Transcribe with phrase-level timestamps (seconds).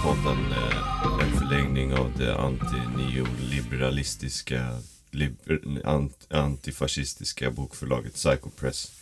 [0.00, 8.92] CP-podden, eh, en förlängning av det anti-neoliberalistiska, liber, ant, antifascistiska bokförlaget Psycho Press.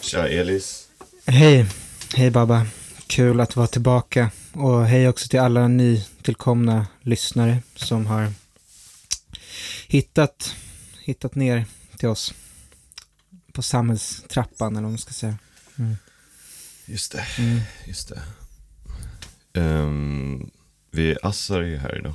[0.00, 0.88] Tja Elis.
[1.26, 1.66] Hej,
[2.14, 2.66] hej Baba.
[3.06, 4.30] Kul att vara tillbaka.
[4.52, 8.32] Och hej också till alla nytillkomna lyssnare som har
[9.88, 10.54] hittat,
[11.00, 11.64] hittat ner
[11.98, 12.34] till oss
[13.52, 15.38] på samhällstrappan eller vad man ska säga.
[15.78, 15.96] Mm.
[16.86, 17.60] Just det, Mm.
[17.86, 18.22] just det.
[19.54, 20.50] Ehm,
[20.90, 22.14] vi assar ju här idag.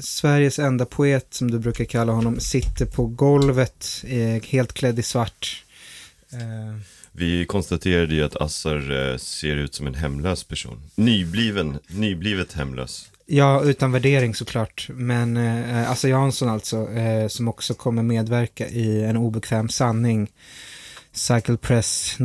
[0.00, 5.02] Sveriges enda poet, som du brukar kalla honom, sitter på golvet, eh, helt klädd i
[5.02, 5.64] svart.
[6.32, 6.80] Eh,
[7.12, 10.82] Vi konstaterade ju att Assar eh, ser ut som en hemlös person.
[10.94, 13.10] Nybliven, nyblivet hemlös.
[13.26, 14.88] ja, utan värdering såklart.
[14.92, 20.30] Men eh, Assa Jansson alltså, eh, som också kommer medverka i En obekväm sanning.
[21.12, 22.16] Cycle Press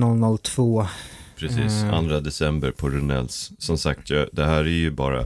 [0.43, 0.87] 002.
[1.39, 2.07] Precis, Mm.
[2.09, 3.51] 2 december på Runells.
[3.59, 5.25] Som sagt, jag, det här är ju bara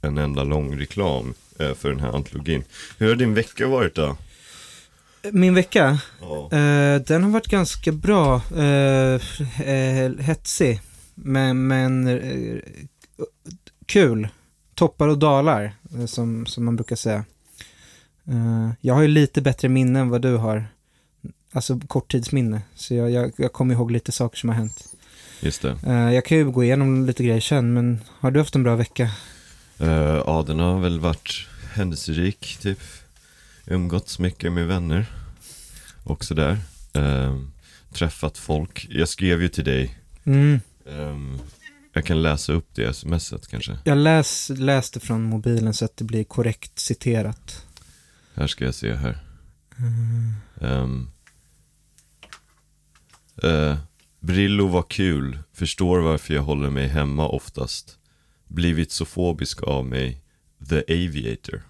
[0.00, 2.64] en enda lång reklam eh, för den här antologin.
[2.98, 4.16] Hur har din vecka varit då?
[5.32, 6.44] Min vecka, Ja.
[6.52, 8.42] eh, den har varit ganska bra.
[8.56, 9.20] Eh,
[9.68, 10.80] eh, hetsig,
[11.14, 12.58] men, men eh,
[13.86, 14.28] kul.
[14.74, 17.24] Toppar och dalar, eh, som, som man brukar säga.
[18.80, 20.64] Jag har ju lite bättre minne än vad du har.
[21.52, 22.62] Alltså korttidsminne.
[22.74, 24.84] Så jag, jag, jag kommer ihåg lite saker som har hänt.
[25.40, 25.78] Just det.
[25.86, 28.76] Eh, jag kan ju gå igenom lite grejer sen, men har du haft en bra
[28.76, 29.10] vecka?
[29.78, 32.80] Eh, ja, den har väl varit händelserik, typ.
[33.66, 35.06] Umgåtts mycket med vänner.
[36.04, 36.58] Och sådär.
[36.92, 37.38] Eh,
[37.92, 38.86] träffat folk.
[38.90, 39.98] Jag skrev ju till dig.
[40.24, 40.60] Mm.
[40.90, 41.38] Ehm,
[41.92, 43.78] jag kan läsa upp det smset kanske.
[43.84, 47.66] Jag läs, läste från mobilen så att det blir korrekt citerat.
[48.34, 49.18] Här ska jag se här.
[49.78, 50.34] Mm.
[50.60, 51.10] Um,
[53.42, 53.78] eh,
[54.28, 57.98] Brillo var kul, förstår varför jag håller mig hemma oftast.
[58.48, 60.22] Blivit så fobisk av mig.
[60.68, 61.62] The Aviator.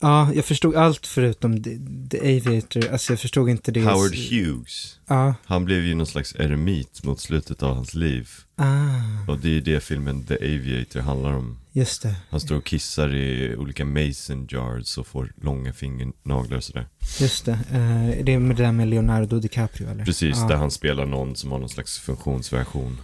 [0.00, 1.78] Ja, jag förstod allt förutom The,
[2.10, 2.88] The Aviator.
[2.92, 3.80] Alltså jag förstod inte det.
[3.80, 4.98] Howard Hughes.
[5.06, 5.34] Ja.
[5.44, 8.30] Han blev ju någon slags eremit mot slutet av hans liv.
[8.56, 11.58] Ah, Och det är det filmen The Aviator handlar om.
[11.72, 12.14] just det.
[12.30, 16.86] Han står och kissar i olika mason jars och får långa fingernaglar och sådär.
[17.20, 17.52] Just det.
[17.52, 20.04] Eh, det är med det där med Leonardo DiCaprio eller?
[20.04, 23.00] Precis, ja, där han spelar någon som har någon slags funktionsversion.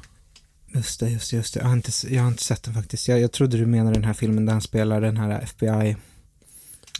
[0.74, 1.60] Just det, just det, just det.
[1.60, 3.08] Jag har inte, jag har inte sett den faktiskt.
[3.08, 5.96] Jag, jag trodde du menade den här filmen där han spelar den här FBI,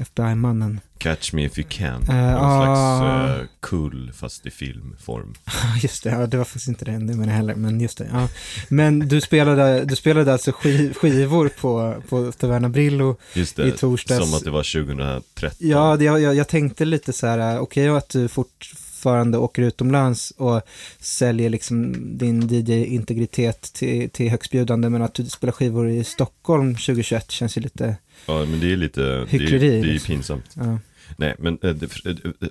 [0.01, 0.81] FBI-mannen.
[0.99, 2.03] Catch Me If You Can.
[2.09, 2.99] Eh, Någon ah.
[2.99, 5.35] slags uh, kull fast i filmform.
[5.83, 8.09] just det, ja, det var faktiskt inte det, jag heller, men just det.
[8.13, 8.29] Ja.
[8.69, 13.77] Men du spelade, du spelade alltså skiv, skivor på, på Taverna Brillo Just i det,
[13.77, 14.25] torsdags.
[14.25, 15.51] som att det var 2013.
[15.59, 20.63] Ja, det, jag, jag, tänkte lite så här, okej att du fortfarande åker utomlands och
[21.01, 27.31] säljer liksom din DJ-integritet till, till högstbjudande, men att du spelar skivor i Stockholm 2021
[27.31, 30.15] känns ju lite, Ja, men det är lite, det är, Hyckleri, det är ju liksom.
[30.15, 30.51] pinsamt.
[30.55, 30.79] ja.
[31.17, 32.49] Nej, men äh, det, äh, äh,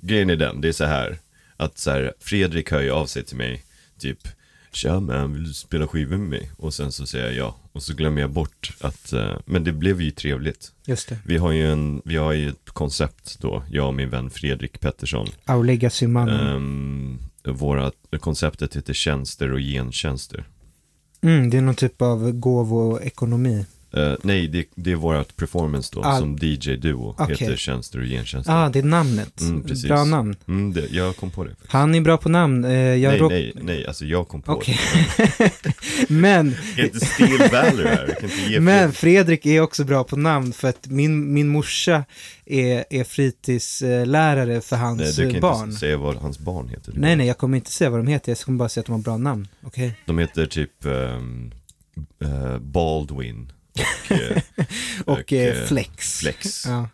[0.00, 1.18] grejen är den, det är så här,
[1.56, 3.64] att så här, Fredrik hör ju av sig till mig,
[3.98, 4.18] typ,
[4.72, 6.50] Tja man, vill du spela skivor med mig?
[6.56, 9.72] Och sen så säger jag ja, och så glömmer jag bort att, äh, men det
[9.72, 10.72] blev ju trevligt.
[10.84, 11.18] just det.
[11.24, 14.80] Vi har ju en, vi har ju ett koncept då, jag och min vän Fredrik
[14.80, 15.28] Pettersson.
[15.48, 16.46] Our Legacy-mannen.
[16.46, 20.44] Um, våra, konceptet heter tjänster och gentjänster.
[21.22, 23.66] Mm, det är någon typ av gåvoekonomi.
[23.92, 26.18] Eh, nej, det, det är vårt performance då, Ah.
[26.18, 27.36] som DJ-duo, Okej.
[27.38, 28.52] heter tjänster och gentjänster.
[28.52, 29.40] Ja, ah, det är namnet.
[29.40, 29.88] Mm, precis.
[29.88, 30.36] Bra namn.
[30.48, 31.50] Mm, det, jag kom på det.
[31.50, 31.72] faktiskt.
[31.72, 32.64] Han är bra på namn.
[32.64, 34.78] Jag nej, nej, nej, alltså jag kom på Okej.
[35.16, 35.72] det.
[36.08, 38.92] Men, Jag kan inte steal valor här, jag kan inte ge men.
[38.92, 42.04] Fredrik är också bra på namn för att min, min morsa
[42.46, 45.64] är, är fritidslärare för hans Nej, du kan barn.
[45.68, 46.92] inte säga vad hans barn heter.
[46.96, 48.30] Nej, nej, jag kommer inte säga vad de heter.
[48.32, 49.48] Jag kommer bara säga att de har bra namn.
[49.62, 49.94] Okej?
[50.06, 51.52] De heter typ ehm,
[52.24, 53.52] eh, Baldwin
[54.10, 54.42] och, eh,
[55.04, 56.18] Och, eh, eh, Flex.
[56.18, 56.66] Flex.
[56.66, 56.88] Ja,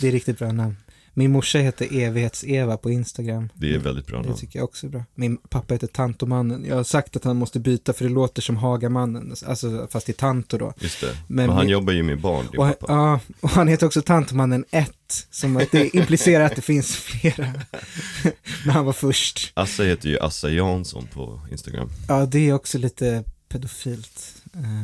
[0.00, 0.76] det är riktigt bra namn.
[1.14, 3.48] Min morsa heter Evighets-Eva på Instagram.
[3.54, 4.38] Det är väldigt bra Det namn.
[4.38, 5.04] tycker jag också är bra.
[5.14, 6.64] Min pappa heter Tantomannen.
[6.68, 9.34] Jag har sagt att han måste byta för det låter som Hagamannen.
[9.46, 10.72] Alltså, fast i Tanto då.
[10.78, 11.06] Just det.
[11.06, 12.92] Men Men, han min- jobbar ju med barn, din Och, pappa.
[12.92, 14.90] ja, och han heter också Tantomannen 1,
[15.30, 17.46] som att det implicerar att det finns flera.
[18.64, 19.52] Men han var först.
[19.54, 21.90] Assa heter ju Assa Jansson på Instagram.
[22.08, 24.34] Ja, det är också lite pedofilt.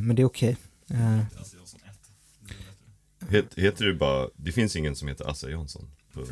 [0.03, 0.57] Men det är okej.
[0.91, 1.21] Eh,
[3.31, 5.91] Het, heter du bara, det finns ingen som heter Assa Jansson?
[6.13, 6.25] På,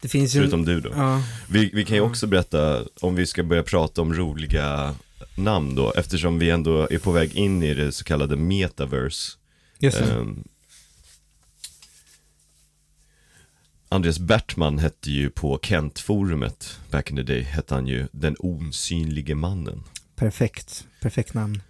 [0.00, 0.40] Det finns ju...
[0.40, 0.90] förutom du då.
[0.90, 4.94] Ja, Vi, vi kan ju också berätta, om vi ska börja prata om roliga
[5.36, 9.32] namn då, eftersom vi ändå är på väg in i det så kallade metaverse.
[9.78, 10.12] just det.
[10.12, 10.44] Ehm,
[13.88, 19.34] Andreas Bertman hette ju på Kent-forumet back in the day, hette han ju Den osynlige
[19.34, 19.82] mannen.
[20.16, 21.62] Perfekt, perfekt namn.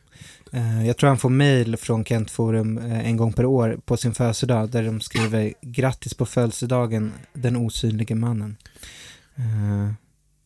[0.55, 3.97] Eh, jag tror han får mail från Kent Forum eh, en gång per år på
[3.97, 8.57] sin födelsedag där de skriver grattis på födelsedagen den osynlige mannen.
[9.37, 9.93] Eh,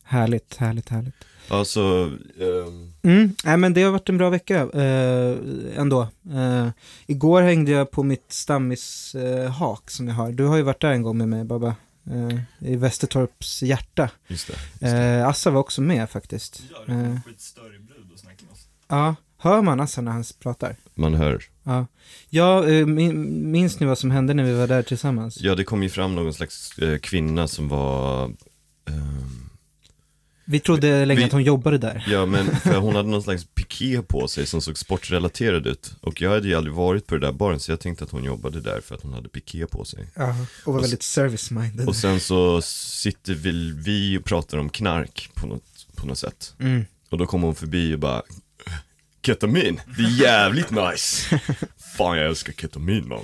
[0.03, 1.15] härligt, härligt, härligt.
[1.49, 5.35] Alltså, ehm, Mm, nej, men det har varit en bra vecka eh,
[5.79, 6.01] ändå.
[6.33, 6.69] Eh,
[7.05, 10.31] igår hängde jag på mitt stammishak som jag har.
[10.31, 11.75] Du har ju varit där en gång med mig Babba.
[12.09, 12.39] Eh,
[12.71, 14.09] I Västertorps hjärta.
[14.27, 14.53] just det.
[14.53, 15.27] Just det.
[15.27, 16.63] Assa var också med faktiskt.
[16.71, 18.67] Ja, det var skitstörig brud och snackade med oss.
[18.87, 20.75] Ja, hör man Assa när han pratar?
[20.95, 21.43] Man hör.
[21.63, 21.87] Ja,
[22.29, 25.41] ja eh, min, minns ni vad som hände när vi var där tillsammans?
[25.41, 28.25] Ja, det kom ju fram någon slags eh, kvinna som var
[28.89, 29.49] ehm,
[30.45, 32.05] Vi trodde länge Vi- att hon jobbade där.
[32.07, 36.21] Ja men för hon hade någon slags piké på sig som såg sportrelaterad ut Och
[36.21, 38.61] jag hade ju aldrig varit på det där baren så jag tänkte att hon jobbade
[38.61, 40.29] där för att hon hade piké på sig Ja,
[40.65, 41.87] och var Och väldigt service-minded.
[41.87, 43.33] Och sen så sitter
[43.83, 46.85] vi och pratar om knark på något, på något sätt Mm.
[47.09, 48.21] Och då kom hon förbi och bara
[49.27, 51.39] Ketamin, det är jävligt nice
[51.97, 53.19] Fan jag älskar ketamin man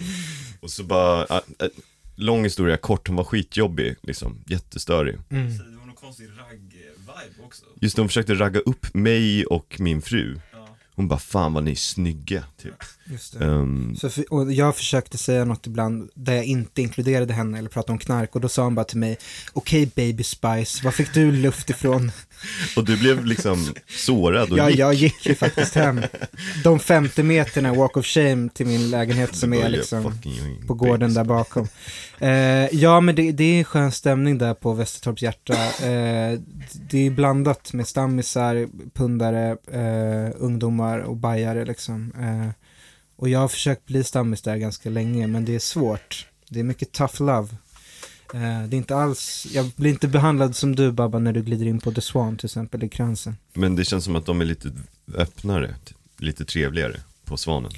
[0.59, 1.67] Och så bara, äh, äh,
[2.15, 5.57] lång historia kort, hon var skitjobbig liksom, jättestörig Mm.
[5.57, 7.65] Så det var någon konstig ragg-vibe också.
[7.81, 10.67] Just det, hon försökte ragga upp mig och min fru Ja.
[10.95, 13.35] Hon bara, fan vad ni är snygga, typ Just.
[13.35, 17.69] Ehm, Så för, och jag försökte säga något ibland där jag inte inkluderade henne eller
[17.69, 19.17] pratade om knark och då sa hon bara till mig
[19.53, 22.11] Okej baby spice, var fick du luft ifrån?
[22.75, 26.01] Och du blev liksom sårad och Ja, gick jag gick ju faktiskt hem.
[26.63, 30.19] De 50 meterna walk of shame till min lägenhet som är liksom
[30.67, 31.67] på gården där bakom.
[32.19, 32.29] Eh,
[32.75, 35.53] ja, men det, det är en skön stämning där på Västertorps hjärta.
[35.53, 36.39] Eh,
[36.89, 42.13] det är blandat med stammisar, pundare, eh, ungdomar och bajare liksom.
[43.23, 46.27] Och jag har försökt bli stammis där ganska länge, men det är svårt.
[46.49, 47.47] Det är mycket tough love.
[48.33, 51.65] Eh, det är inte alls, jag blir inte behandlad som du Babba när du glider
[51.65, 53.35] in på The Swan till exempel i kransen.
[53.53, 54.71] Men det känns som att de är lite
[55.15, 55.75] öppnare,
[56.17, 57.71] lite trevligare på Svanen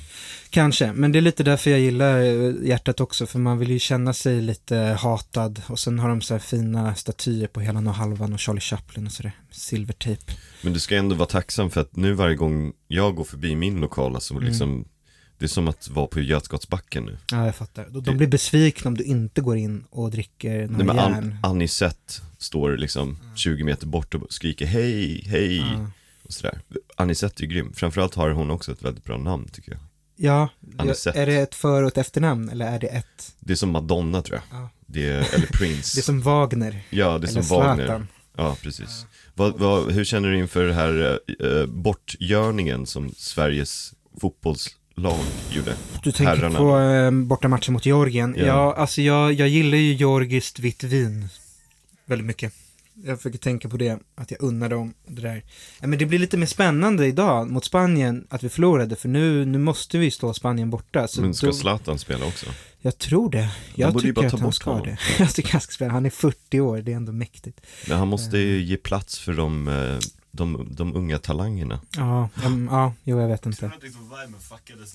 [0.50, 3.80] Kanske, men det är lite därför jag gillar eh, hjärtat också, för man vill ju
[3.80, 5.62] känna sig lite hatad.
[5.68, 9.06] Och sen har de så här fina statyer på hela och halvan och Charlie Chaplin
[9.06, 10.34] och sådär, silvertejp.
[10.62, 13.82] Men du ska ändå vara tacksam för att nu varje gång jag går förbi min
[13.82, 14.48] lokal, alltså Mm.
[14.48, 14.86] liksom
[15.38, 17.88] Det är som att vara på Götgatsbacken nu Ja, jag fattar.
[17.90, 21.38] De, de blir besvikna om du inte går in och dricker Nej, några men järn.
[21.44, 25.90] An- Anisette står liksom 20 meter bort och skriker hej, hej Ja.
[26.24, 26.60] och sådär
[26.98, 29.82] Anisette är grym, framförallt har hon också ett väldigt bra namn tycker jag
[30.18, 31.22] Ja, Anisette.
[31.22, 33.36] är det ett för och ett efternamn eller är det ett?
[33.40, 34.70] Det är som Madonna tror jag, Ja.
[34.86, 36.84] det är, eller Prince Det är som Wagner.
[36.90, 38.08] Ja, det är eller som Wagner Zlatan.
[38.38, 39.06] Ja, precis.
[39.34, 43.94] Vad, vad, hur känner du inför det här eh, bortgörningen som Sveriges
[44.96, 45.76] fotbollslag gjorde?
[46.04, 46.60] Du tänker Herrarna.
[46.60, 48.36] på eh, bortamatchen mot Georgien.
[48.38, 48.46] Ja.
[48.46, 51.28] Ja, alltså jag, jag gillar ju georgiskt vitt vin
[52.06, 52.54] väldigt mycket.
[53.06, 55.44] Jag försöker tänka på det, att jag unnar dem det där.
[55.82, 59.46] Ja, men det blir lite mer spännande idag mot Spanien att vi förlorade, för nu,
[59.46, 61.08] nu måste vi slå Spanien borta.
[61.20, 62.46] Men ska då, Zlatan spela också?
[62.82, 63.50] jag tror det.
[63.76, 64.86] Jag ju tycker att han ska honom.
[64.86, 64.98] det.
[65.24, 65.92] Jag tycker han ska spela.
[65.92, 67.62] Han är 40 år, det är ändå mäktigt.
[67.88, 69.98] Men han måste ju ge plats för de, eh,
[70.36, 71.80] de, de unga talangerna.
[71.96, 73.72] Ja, um, ja, jo jag vet inte.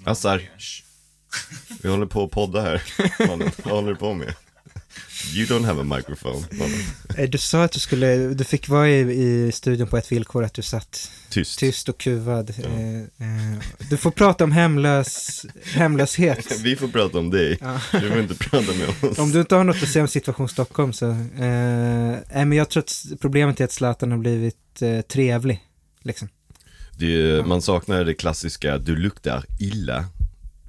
[0.05, 0.51] Assar.
[1.83, 2.83] Vi håller på att podda här,
[3.29, 3.51] mannen.
[3.65, 4.35] Vad håller du på med?
[5.35, 6.45] You don't have a microphone.
[7.19, 10.45] Eh, Du sa att du skulle, du fick vara i, i studion på ett villkor,
[10.45, 11.59] att du satt Tyst.
[11.59, 12.55] tyst och kuvad.
[12.59, 12.65] Ja.
[12.69, 13.59] Eh, eh,
[13.91, 16.61] du får prata om hemlös, hemlöshet.
[16.63, 17.59] Vi får prata om dig.
[17.61, 17.81] Ja.
[17.93, 19.19] Du får inte prata med oss.
[19.19, 21.17] Om du inte har något att säga om situation Stockholm så, eh,
[22.31, 25.61] men jag tror att problemet är att Zlatan har blivit eh, trevlig,
[26.03, 26.29] liksom.
[26.99, 30.05] Det är, man saknar det klassiska, du luktar illa,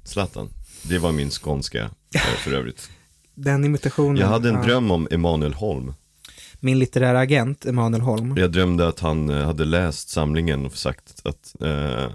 [0.04, 0.48] Zlatan.
[0.82, 1.90] Det var min skånska
[2.44, 2.90] för övrigt.
[3.34, 4.16] Den imitationen.
[4.16, 4.62] Jag hade en ja.
[4.62, 5.94] dröm om Emanuel Holm.
[6.60, 8.36] Min litterära agent, Emanuel Holm.
[8.36, 12.14] Jag drömde att han eh, hade läst samlingen och sagt att eh,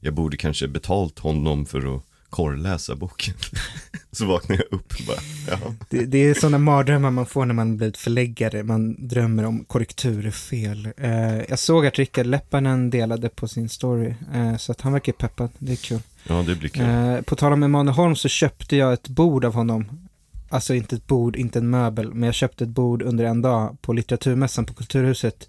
[0.00, 3.34] jag borde kanske betalt honom för att korrläsa boken.
[4.12, 5.16] Så vaknade jag upp och bara,
[5.50, 5.74] ja.
[5.90, 8.62] Det, det är sådana mardrömmar man får när man blivit förläggare.
[8.62, 10.88] Man drömmer om korrekturfel.
[10.96, 14.14] Eh, jag såg att Rickard Leppanen delade på sin story.
[14.34, 15.50] Eh, så att han verkar peppad.
[15.58, 16.00] Det är kul.
[16.28, 16.84] ja det blir kul.
[16.84, 20.08] Eh, på tal om Emanuel Holm så köpte jag ett bord av honom.
[20.54, 23.76] Alltså inte ett bord, inte en möbel, men jag köpte ett bord under en dag
[23.80, 25.48] på litteraturmässan på Kulturhuset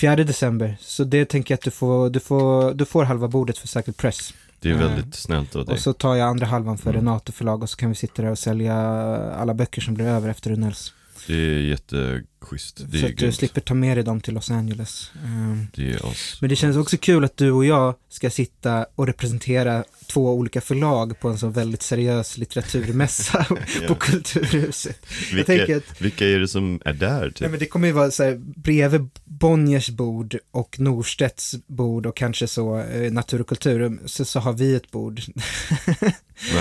[0.00, 0.76] 4 december.
[0.80, 3.92] Så det tänker jag att du får, du får, du får halva bordet för Cycle
[3.92, 4.34] Press.
[4.60, 5.72] Det är eh, väldigt snällt av dig.
[5.72, 7.00] Och så tar jag andra halvan för Mm.
[7.00, 8.74] Renato förlag och så kan vi sitta där och sälja
[9.32, 10.92] alla böcker som blir över efter Runells.
[11.26, 12.80] Det är jättegott schysst.
[12.86, 15.10] Det så att du slipper ta med dig dem till Los Angeles.
[15.24, 15.98] Ehm, Det.
[16.40, 20.60] Men det känns också kul att du och jag ska sitta och representera två olika
[20.60, 23.44] förlag på en så väldigt seriös litteraturmässa
[23.88, 23.94] på.
[23.94, 25.06] Kulturhuset.
[25.32, 27.50] Vilka, att vilka är det som är där nej, typ?
[27.50, 32.46] men det kommer ju vara så här, bredvid Bonniers bord och Norstedts bord och kanske
[32.46, 35.20] så eh, Natur och kultur, så, så har vi ett bord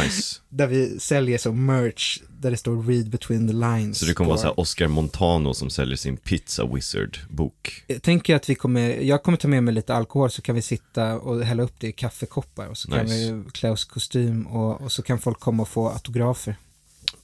[0.04, 0.36] Nice.
[0.50, 3.98] där vi säljer så merch där det står read between the lines.
[4.00, 7.84] Så det kommer på- vara så här Oscar Montano som säljer sin Pizza Wizard-bok.
[7.88, 10.62] Jag tänker att vi kommer, jag kommer ta med mig lite alkohol så kan vi
[10.62, 13.34] sitta och hälla upp det i kaffekoppar och så kan Nice.
[13.34, 16.56] vi klä oss kostym och, och så kan folk komma och få autografer.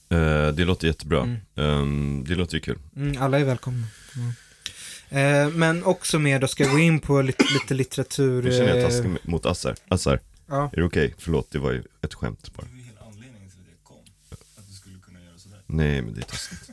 [0.08, 1.22] Eh, det låter jättebra.
[1.22, 1.36] Mm.
[1.56, 2.78] Ehm, det låter ju kul.
[2.96, 3.86] Mm, alla är välkomna.
[4.14, 5.18] Ja.
[5.18, 8.42] Eh, men också mer, då ska jag gå in på lite, lite litteratur.
[8.42, 9.74] Nu känner jag eh, taskig mot Assar.
[9.88, 10.70] Assar, Ja.
[10.72, 11.14] är det okej?
[11.18, 12.62] Förlåt, det var ju ett skämt bara.
[12.66, 13.96] Det var ju hela anledningen till att jag kom.
[14.58, 15.58] Att du skulle kunna göra sådär.
[15.66, 16.70] Nej, men det är taskigt.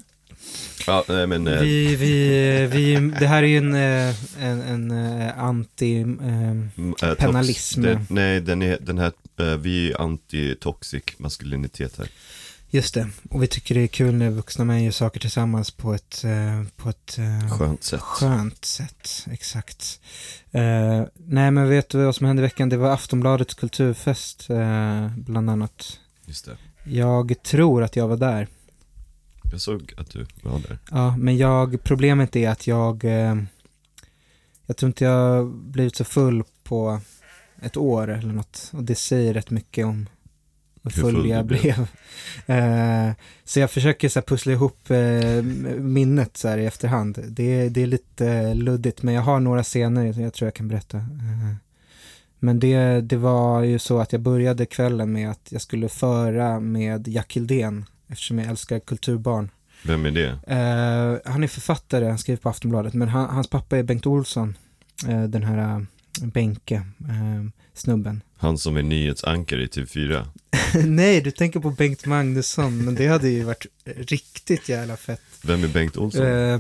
[0.88, 1.48] Ja, nej men...
[1.48, 6.02] eh, Vi, vi, vi, det här är ju en, eh, en, en eh, anti...
[6.02, 7.82] Eh, m- eh, tox- penalism.
[7.82, 12.08] Det, nej, den, är, den här, eh, vi är anti-toxic maskulinitet här.
[12.70, 15.94] just det, och vi tycker det är kul när vuxna män gör saker tillsammans på
[15.94, 18.02] ett, eh, på ett eh, Skönt sätt.
[18.02, 20.00] Skönt sätt, exakt.
[20.52, 22.70] Eh, nej men vet du vad som hände i veckan?
[22.70, 26.00] Det var Aftonbladets kulturfest eh, bland annat.
[26.26, 26.58] Just det.
[26.90, 28.48] Jag tror att jag var där.
[29.52, 30.80] Jag såg att du var där.
[30.92, 33.36] Ja, men jag, problemet är att jag, eh,
[34.66, 37.02] jag tror inte jag blivit så full på
[37.62, 38.72] ett år eller något.
[38.74, 40.10] Och det säger rätt mycket om
[40.84, 41.62] hur full, jag blev.
[41.62, 41.88] blev.
[42.46, 43.12] Eh,
[43.44, 45.44] så jag försöker så pussla ihop eh,
[45.78, 47.20] minnet så här, i efterhand.
[47.28, 50.68] Det, det är lite luddigt, men jag har några scener som jag tror jag kan
[50.68, 51.06] berätta.
[52.40, 56.60] Men det, det var ju så att jag började kvällen med att jag skulle föra
[56.60, 59.50] med Jack Hildén, eftersom jag älskar kulturbarn.
[59.84, 60.30] Vem är det?
[60.48, 64.58] Eh, han är författare, han skriver på Aftonbladet, men han, hans pappa är Bengt Olsson,
[65.08, 65.84] eh, den här uh,
[66.22, 68.22] Benke, eh, snubben.
[68.38, 70.26] Han som är nyhetsankare i TV4.
[70.86, 75.22] Nej, du tänker på Bengt Magnusson, men det hade ju varit riktigt jävla fett.
[75.44, 76.26] Vem är Bengt Olsson?
[76.26, 76.60] Eh,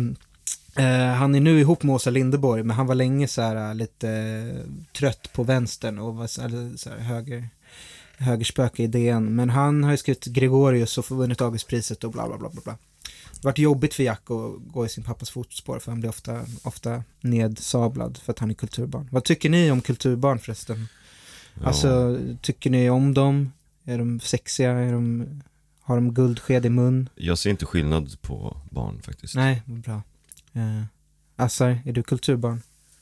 [0.85, 3.75] eh, han är nu ihop med Åsa Linderborg, men han var länge så här eh,
[3.75, 7.49] lite eh, trött på vänstern och var så här, så här höger,
[8.17, 9.35] högerspöke i DN.
[9.35, 12.61] Men han har ju skrivit Gregorius och vunnit Augustpriset och bla bla bla bla.
[12.63, 12.77] bla.
[13.33, 16.45] Det varit jobbigt för Jack att gå i sin pappas fotspår för han blir ofta,
[16.63, 19.09] ofta nedsablad för att han är kulturbarn.
[19.11, 20.87] Vad tycker ni om kulturbarn förresten?
[21.53, 21.67] Ja.
[21.67, 23.51] Alltså, tycker ni om dem?
[23.83, 24.71] Är de sexiga?
[24.71, 25.25] Är de,
[25.81, 27.09] har de guldsked i mun?
[27.15, 29.35] Jag ser inte skillnad på barn faktiskt.
[29.35, 30.01] Nej, vad bra.
[30.55, 30.83] Uh,
[31.35, 32.61] Assar, är du kulturbarn?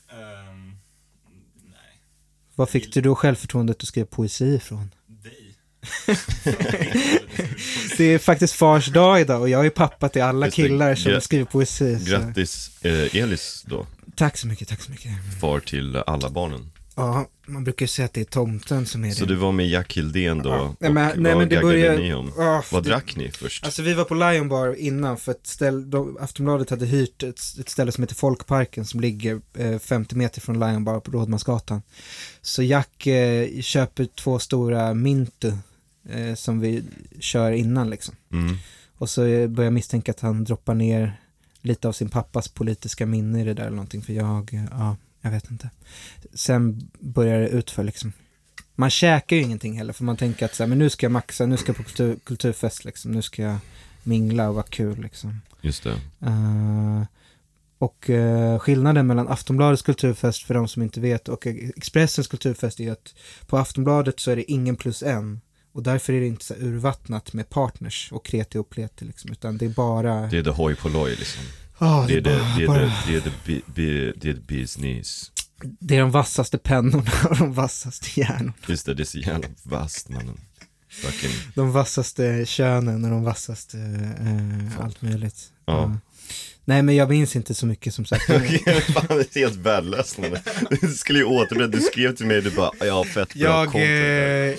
[0.10, 0.78] Ehm,
[1.64, 2.02] nej.
[2.56, 4.95] Var fick du då självförtroendet att skriva poesi ifrån?
[7.98, 11.22] Det är faktiskt fars dag idag och jag är pappa till alla Just killar som
[11.22, 12.00] skriver poesi.
[12.00, 12.06] Så.
[12.12, 15.12] Grattis eh, Elis då, Tack så mycket, tack så mycket.
[15.42, 16.72] far till alla barnen.
[16.98, 19.13] Ja, man brukar ju säga att det är tomten som är det.
[19.15, 20.75] Så du var med Jack Hildén då, Ja.
[20.80, 22.32] Nej, men- nej, men det börjar- ni om?
[22.39, 23.65] Ah, Vad det- drack ni först?
[23.65, 27.39] Alltså vi var på Lion Bar innan för ett ställe, de, Aftonbladet hade hyrt ett,
[27.60, 31.82] ett ställe som heter Folkparken som ligger eh, 50 meter från Lion Bar på Rådmansgatan.
[32.42, 35.51] Så Jack eh, köper två stora Mintu
[36.10, 36.84] eh, som vi
[37.20, 38.16] kör innan liksom.
[38.32, 38.56] Mm.
[38.98, 41.20] Och så eh, börjar jag misstänka att han droppar ner
[41.62, 44.98] lite av sin pappas politiska minne i det där eller någonting för jag, eh, ja,
[45.22, 45.70] jag vet inte.
[46.34, 48.14] Sen börjar det utför liksom.
[48.76, 51.12] Man käkar ju ingenting heller för man tänker att så här, men nu ska jag
[51.12, 53.58] maxa, nu ska jag på kultur, kulturfest liksom, nu ska jag
[54.04, 55.42] mingla och vara kul liksom.
[55.62, 56.02] Just det.
[56.22, 57.04] Eh,
[57.78, 62.92] och eh, skillnaden mellan Aftonbladets kulturfest för de som inte vet och Expressens kulturfest är
[62.92, 63.16] att
[63.48, 65.42] på Aftonbladet så är det ingen plus en
[65.75, 69.58] och därför är det inte så urvattnat med partners och kreti och pleti liksom, utan
[69.58, 70.27] det är bara...
[70.27, 71.44] Det är hoj polloj liksom.
[71.77, 74.29] Ah, Det är det, bara- det är bara- det, det är det, bi- bi- det
[74.29, 75.32] är det business.
[75.79, 78.53] det är de vassaste pennorna och de vassaste hjärnorna.
[78.67, 80.38] Just det, det är så jävla vasst mannen.
[80.89, 83.77] Fucking, De vassaste könen och de vassaste
[84.20, 85.51] eh, allt möjligt.
[85.65, 85.98] Ja.
[86.68, 88.26] Nej men jag minns inte så mycket som sagt.
[88.26, 88.40] Fan,
[89.10, 90.20] det är helt värdelöst.
[90.82, 94.56] Du skulle ju återberätta, du skrev till mig, du bara, ja fett bra Jag, eh,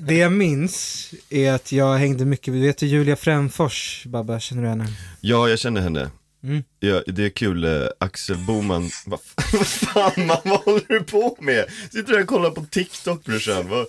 [0.00, 4.68] det jag minns är att jag hängde mycket, du vet Julia Fränfors, Babba, känner du
[4.68, 4.86] henne?
[5.20, 6.10] Ja, jag känner henne.
[6.44, 6.62] Mm.
[6.80, 9.20] Ja, det är kul, eh, Axel Boman, vad
[9.66, 11.64] fan man, vad håller du på med?
[11.92, 13.68] Sitter du och kollar på TikTok brorsan?
[13.68, 13.86] Vad-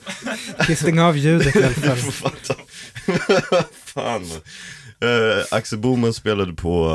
[0.68, 1.98] jag stänga av ljudet i alla Du fall?
[1.98, 2.56] får fatta.
[3.86, 4.26] fan.
[5.00, 6.88] Eh, Axel Boman spelade på,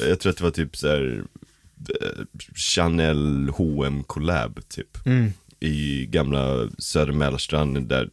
[0.00, 1.24] eh, jag tror att det var typ så här
[2.00, 5.06] eh, Chanel H&M collab typ.
[5.06, 5.32] Mm.
[5.60, 8.08] I gamla Söder Mälarstrand där,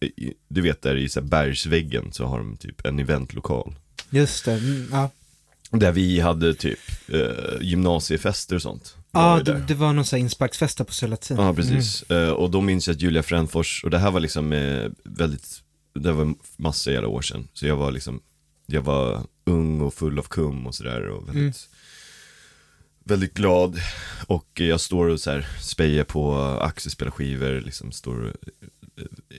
[0.00, 3.74] i- du vet där i så här bergsväggen så har de typ en eventlokal.
[4.10, 5.10] Just det, mm, ja.
[5.70, 6.78] Där vi hade typ
[7.60, 8.96] gymnasiefester och sånt.
[9.12, 11.36] Ja, det, det var någon sån här insparksfesta på Södra Latin.
[11.36, 12.02] Ja, precis.
[12.02, 14.50] Eh, och då minns jag att Julia Frändfors, och det här var liksom
[15.04, 15.62] väldigt,
[15.94, 17.48] det var massa jävla år sedan.
[17.52, 18.20] Så jag var liksom,
[18.66, 21.52] jag var ung och full av kum och sådär och väldigt, Mm.
[23.04, 23.78] väldigt glad.
[24.26, 28.34] Och jag står och så här spejar på Axel spelar skivor, liksom står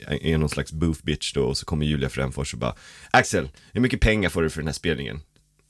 [0.08, 2.76] eh, är någon slags booth bitch då och så kommer Julia Frändfors och bara
[3.12, 5.22] Axel, hur mycket pengar får du för den här spelningen?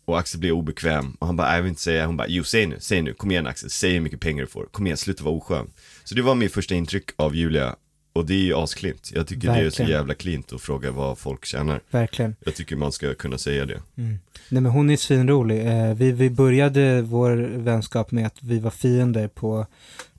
[0.05, 2.43] Och Axel blir obekväm och han bara, "Nej, jag vill inte säga, hon bara, jo
[2.43, 4.97] säg nu, säg nu, kom igen Axel, säg hur mycket pengar du får, kom igen,
[4.97, 5.67] sluta vara oskön.
[6.03, 7.75] Så det var min första intryck av Julia,
[8.15, 9.11] och det är ju asklint.
[9.15, 9.91] Jag tycker det är så Verkligen.
[9.91, 11.81] jävla klint att fråga vad folk tjänar.
[11.91, 12.35] Verkligen.
[12.45, 13.81] Jag tycker man ska kunna säga det.
[13.97, 14.19] Mm.
[14.49, 15.67] Nej men hon är svinrolig.
[15.67, 19.65] Eh, vi, vi började vår vänskap med att vi var fiender på,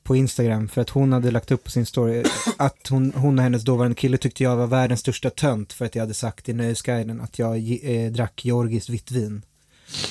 [0.03, 2.25] på Instagram för att hon hade lagt upp på sin story
[2.57, 5.95] att hon, hon och hennes dåvarande kille tyckte jag var världens största tönt för att
[5.95, 9.43] jag hade sagt i Nöjesguiden att jag eh, drack georgiskt vitt vin.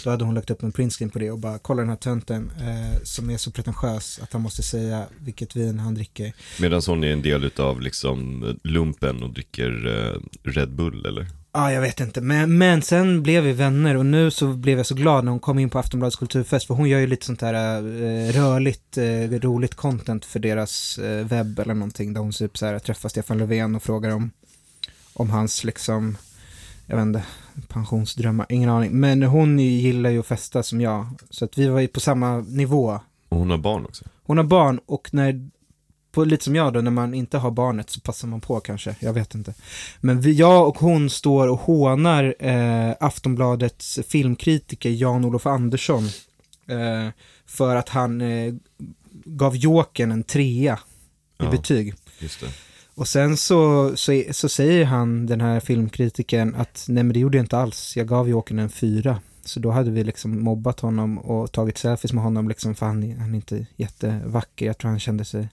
[0.04, 2.52] Då hade hon lagt upp en printscreen på det och bara kolla den här tönten
[2.60, 6.34] eh, som är så pretentiös att han måste säga vilket vin han dricker.
[6.60, 11.28] Medan hon är en del utav liksom lumpen och dricker eh, Red Bull eller?
[11.56, 12.22] Ja, jag vet inte.
[12.22, 15.40] Men, men sen blev vi vänner och nu så blev jag så glad när hon
[15.40, 19.40] kom in på Aftonbladets kulturfest för hon gör ju lite sånt här eh, rörligt, eh,
[19.40, 23.38] roligt content för deras eh, webb eller någonting där hon typ så här träffar Stefan
[23.38, 24.32] Löfven och frågar om,
[25.14, 26.18] om hans liksom,
[26.88, 27.24] jag vet inte,
[27.68, 28.92] pensionsdrömmar, ingen aning.
[29.00, 32.38] Men hon gillar ju att festa som jag, så att vi var ju på samma
[32.38, 33.00] nivå.
[33.30, 34.06] Och hon har barn också.
[34.24, 35.50] Hon har barn och när,
[36.12, 38.96] på, lite som jag då, när man inte har barnet så passar man på kanske,
[39.00, 39.54] jag vet inte.
[40.02, 46.04] Men vi, jag och hon står och hånar eh, Aftonbladets filmkritiker Jan-Olof Andersson
[46.68, 47.10] eh,
[47.46, 48.54] för att han eh,
[49.26, 50.80] gav Jokern en trea
[51.40, 51.52] i Ja.
[51.52, 51.94] betyg.
[52.20, 52.48] Just det.
[52.96, 57.38] Och sen så, så, så säger han, den här filmkritiken, att nej men det gjorde
[57.38, 59.22] jag inte alls, jag gav Jokern en fyra.
[59.46, 63.16] Så då hade vi liksom mobbat honom och tagit selfies med honom liksom för han,
[63.20, 64.66] han är inte jättevacker.
[64.66, 65.50] Jag tror han kände sig,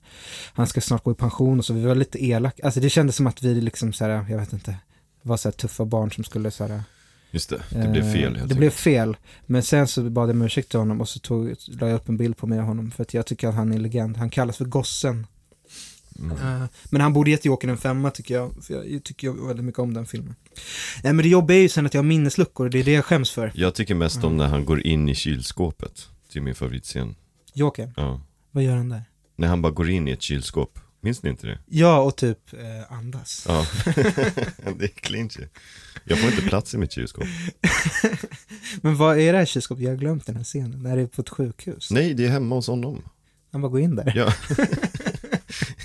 [0.55, 2.63] han ska snart gå i pension och så vi var lite elaka.
[2.65, 4.77] Alltså det kändes som att vi liksom så här, jag vet inte,
[5.23, 6.83] var så här tuffa barn som skulle så här,
[7.31, 8.59] Just det, det blev eh, fel helt Det enkelt.
[8.59, 9.17] blev fel.
[9.47, 12.09] Men sen så bad jag om ursäkt till honom och så tog, la jag upp
[12.09, 14.17] en bild på mig och honom för att jag tycker att han är legend.
[14.17, 15.27] Han kallas för gossen.
[16.23, 16.63] Mm.
[16.63, 19.65] Eh, Men han borde gett Jokern en femma tycker jag, för jag tycker jag väldigt
[19.65, 20.35] mycket om den filmen.
[21.03, 22.93] Nej men det jobbiga är ju sen att jag har minnesluckor och det är det
[22.93, 23.53] jag skäms för.
[23.55, 24.27] Jag tycker mest Mm.
[24.29, 26.09] om när han går in i kylskåpet.
[26.33, 27.15] Det är min favoritscen.
[27.55, 28.21] Jokern, Ja.
[28.51, 29.05] vad gör han där?
[29.37, 30.79] När han bara går in i ett kylskåp.
[31.05, 31.59] Minns ni inte det?
[31.67, 33.45] Ja, och typ eh, andas.
[33.49, 33.67] Ja.
[34.79, 35.49] det är clinch ju.
[36.05, 37.25] Jag får inte plats i mitt kylskåp.
[38.83, 39.85] Men vad är det här kylskåpet?
[39.85, 40.83] Jag har glömt den här scenen.
[40.83, 41.91] När det är på ett sjukhus.
[41.91, 43.03] Nej, det är hemma hos honom.
[43.53, 44.13] Han bara går in där.
[44.17, 44.35] Ja.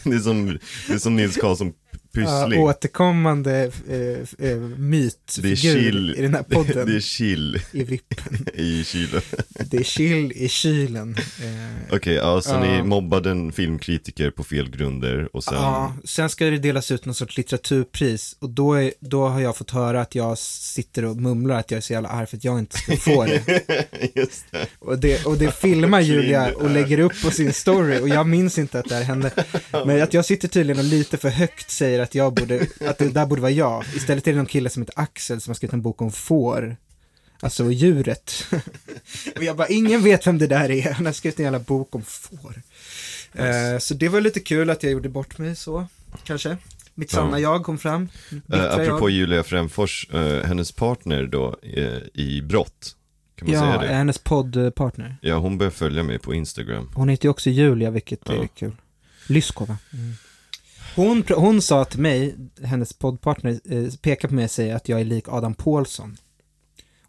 [0.12, 1.74] det, är som, det är som Nils Karlsson
[2.18, 2.60] Pyssling.
[2.60, 6.88] Ja, återkommande eh, eh, mytfigur i den här podden.
[6.88, 8.48] Det är chill I vippen.
[8.54, 9.22] i kylen.
[9.66, 11.16] Det är chill i kylen.
[11.18, 15.54] Eh, Okej, ja, så ni mobbade en filmkritiker på fel grunder och sen...
[15.54, 19.58] Ja, sen ska det delas ut någon sorts litteraturpris och då, är, då har jag
[19.58, 22.44] fått höra att jag sitter och mumlar att jag är så jävla arg för att
[22.44, 23.44] jag inte ska få det.
[24.16, 24.68] Just det.
[24.80, 28.58] Och det, och det filmar Julia och lägger upp på sin story och jag minns
[28.58, 29.32] inte att det här hände.
[29.86, 33.10] Men att jag sitter tydligen och lite för högt säger att jag borde, att det
[33.10, 33.84] där borde vara jag.
[33.96, 36.78] Istället är det någon kille som heter Axel som har skrivit en bok om får.
[37.40, 38.46] Alltså djuret.
[39.36, 40.92] Och jag bara, ingen vet vem det där är.
[40.94, 42.62] Han har skrivit en jävla bok om får.
[43.34, 45.88] Eh, så det var lite kul att jag gjorde bort mig så,
[46.24, 46.58] kanske.
[46.96, 48.10] Mitt sanna jag kom fram.
[48.54, 49.12] Uh, apropå jag.
[49.12, 52.96] Julia Frändfors, eh, hennes partner då eh, i brott,
[53.36, 53.88] kan man Ja, säga det?
[53.96, 55.18] hennes poddpartner.
[55.22, 56.92] Ja, hon börjar följa mig på Instagram.
[56.96, 58.48] Hon heter ju också Julia, vilket är Ja.
[58.56, 58.76] kul.
[59.28, 59.78] Lyskova.
[59.94, 60.14] Mm.
[60.98, 65.00] Hon, hon sa till mig, hennes poddpartner, eh, pekar på mig och säger att jag
[65.02, 66.18] är lik Adam Pålsson.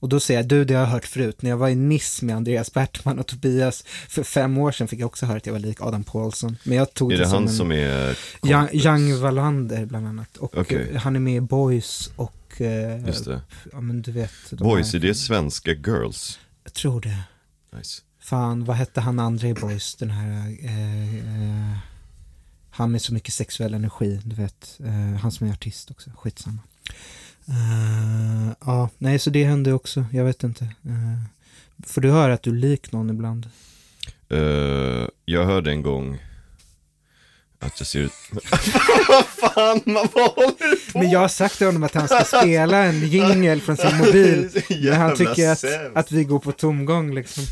[0.01, 1.42] Och då säger jag, du det har jag hört förut.
[1.42, 5.01] När jag var i Nice med Andreas Bertman och Tobias för fem år sedan fick
[5.01, 6.57] jag också höra att jag var lik Adam Pålsson.
[6.64, 7.48] Men jag tog Är det, det han en...
[7.53, 8.85] som är kompis?
[8.87, 10.37] Young Wallander bland annat.
[10.37, 10.90] Och Okej.
[10.92, 13.40] eh, han är med i Boys och, eh, Just det.
[13.72, 14.31] ja men du vet.
[14.51, 16.38] Boys, här- är det svenska girls?
[16.64, 17.18] Jag tror det.
[17.77, 18.03] Nice.
[18.20, 19.94] Fan, vad hette han andra i Boys?
[19.94, 21.77] Den här, eh, eh,
[22.79, 24.81] han med så mycket sexuell energi, du vet.
[24.85, 26.59] Eh, han som är artist också, skitsamma.
[27.49, 30.64] Eh, ja, nej, så det hände också, jag vet inte.
[30.64, 31.25] Uh,
[31.87, 33.51] får du höra att du är lik någon ibland?
[34.31, 36.19] Eh, jag hörde en gång
[37.61, 38.12] att jag ser ut...
[39.09, 42.09] Vad fan, man vad håller du på Men jag har sagt till honom att han
[42.09, 44.51] ska spela en jingel från sin mobil.
[44.83, 45.64] Men han tycker att,
[45.95, 47.45] att vi går på tomgång liksom.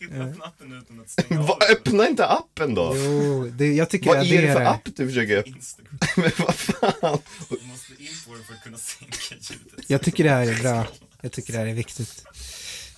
[0.00, 1.76] Inte öppna appen utan att stänga av den.
[1.76, 2.92] öppna inte appen då!
[2.96, 5.56] Jo, det, jag tycker Vad att är det för är app du försöker öppna?
[5.56, 5.98] Instagram.
[6.16, 7.18] Men vad fan?
[7.48, 9.84] Du måste in på den för att kunna sänka ljudet.
[9.90, 10.86] Jag tycker det här är bra.
[11.20, 12.24] Jag tycker det här är viktigt.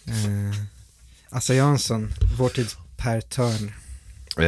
[0.06, 0.56] Eh,
[1.30, 3.72] Assa Jansson, vår tids Per Törn.
[4.38, 4.46] Eh,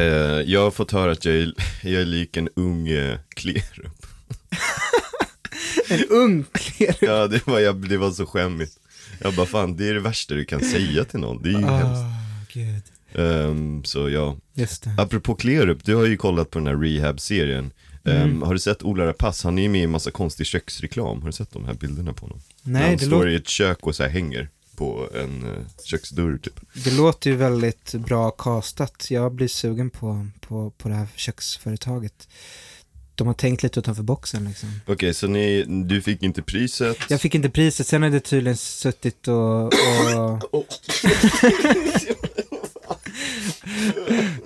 [0.51, 4.05] jag har fått höra att jag är, jag är lik en ung eh, Klerup.
[5.89, 6.97] En ung Klerup.
[7.01, 8.77] Ja, det var, jag, det var så skämmigt.
[9.19, 11.41] Jag bara, fan, det är det värsta du kan säga till någon.
[11.43, 12.03] Det är ju hemskt.
[12.55, 12.83] Gud.
[13.25, 14.95] Ehm, så ja, Just det.
[14.97, 17.71] apropå Klerup, du har ju kollat på den här rehab-serien.
[18.05, 18.41] Ehm, Mm.
[18.41, 19.47] har du sett Ola Rapace?
[19.47, 21.21] Han är ju med i en massa konstig köksreklam.
[21.21, 22.39] Har du sett de här bilderna på honom?
[22.63, 25.51] När Nej, han det, står i ett kök och så här hänger på en uh,
[25.85, 26.59] köksdörr typ.
[26.83, 29.07] det låter ju väldigt bra castat.
[29.09, 32.27] Jag blir sugen på, på, på det här köksföretaget.
[33.15, 34.69] De har tänkt lite utanför boxen liksom.
[34.87, 36.97] Okej, så ni, du fick inte priset?
[37.09, 39.65] Jag fick inte priset, sen hade jag tydligen suttit och...
[39.65, 39.71] och...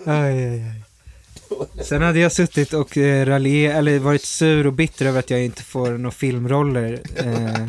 [0.06, 0.82] aj, aj, aj.
[1.84, 5.46] Sen hade jag suttit och eh, raljer, eller varit sur och bitter över att jag
[5.46, 7.68] inte får några filmroller eh,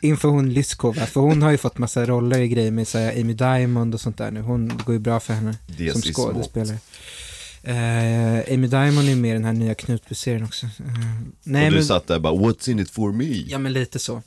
[0.00, 1.06] inför hon Lyskova.
[1.06, 4.00] För hon har ju fått massa roller i grejer med så här, Amy Diamond och
[4.00, 4.40] sånt där nu.
[4.40, 6.78] Hon går ju bra för henne Det som skådespelare.
[7.62, 10.66] Eh, Amy Diamond är med i den här nya Knutby-serien också.
[10.66, 10.72] Eh,
[11.42, 11.84] nej, och du men...
[11.84, 13.44] satt där bara, what's in it for me?
[13.48, 14.22] Ja, men lite så.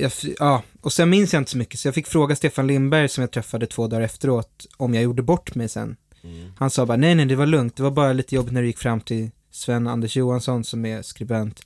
[0.00, 3.08] Jag, ja, och sen minns jag inte så mycket, så jag fick fråga Stefan Lindberg
[3.08, 5.96] som jag träffade två dagar efteråt om jag gjorde bort mig sen.
[6.22, 6.52] Mm.
[6.58, 8.66] Han sa bara, nej, nej, det var lugnt, det var bara lite jobbigt när du
[8.66, 11.60] gick fram till Sven-Anders Johansson som är skribent,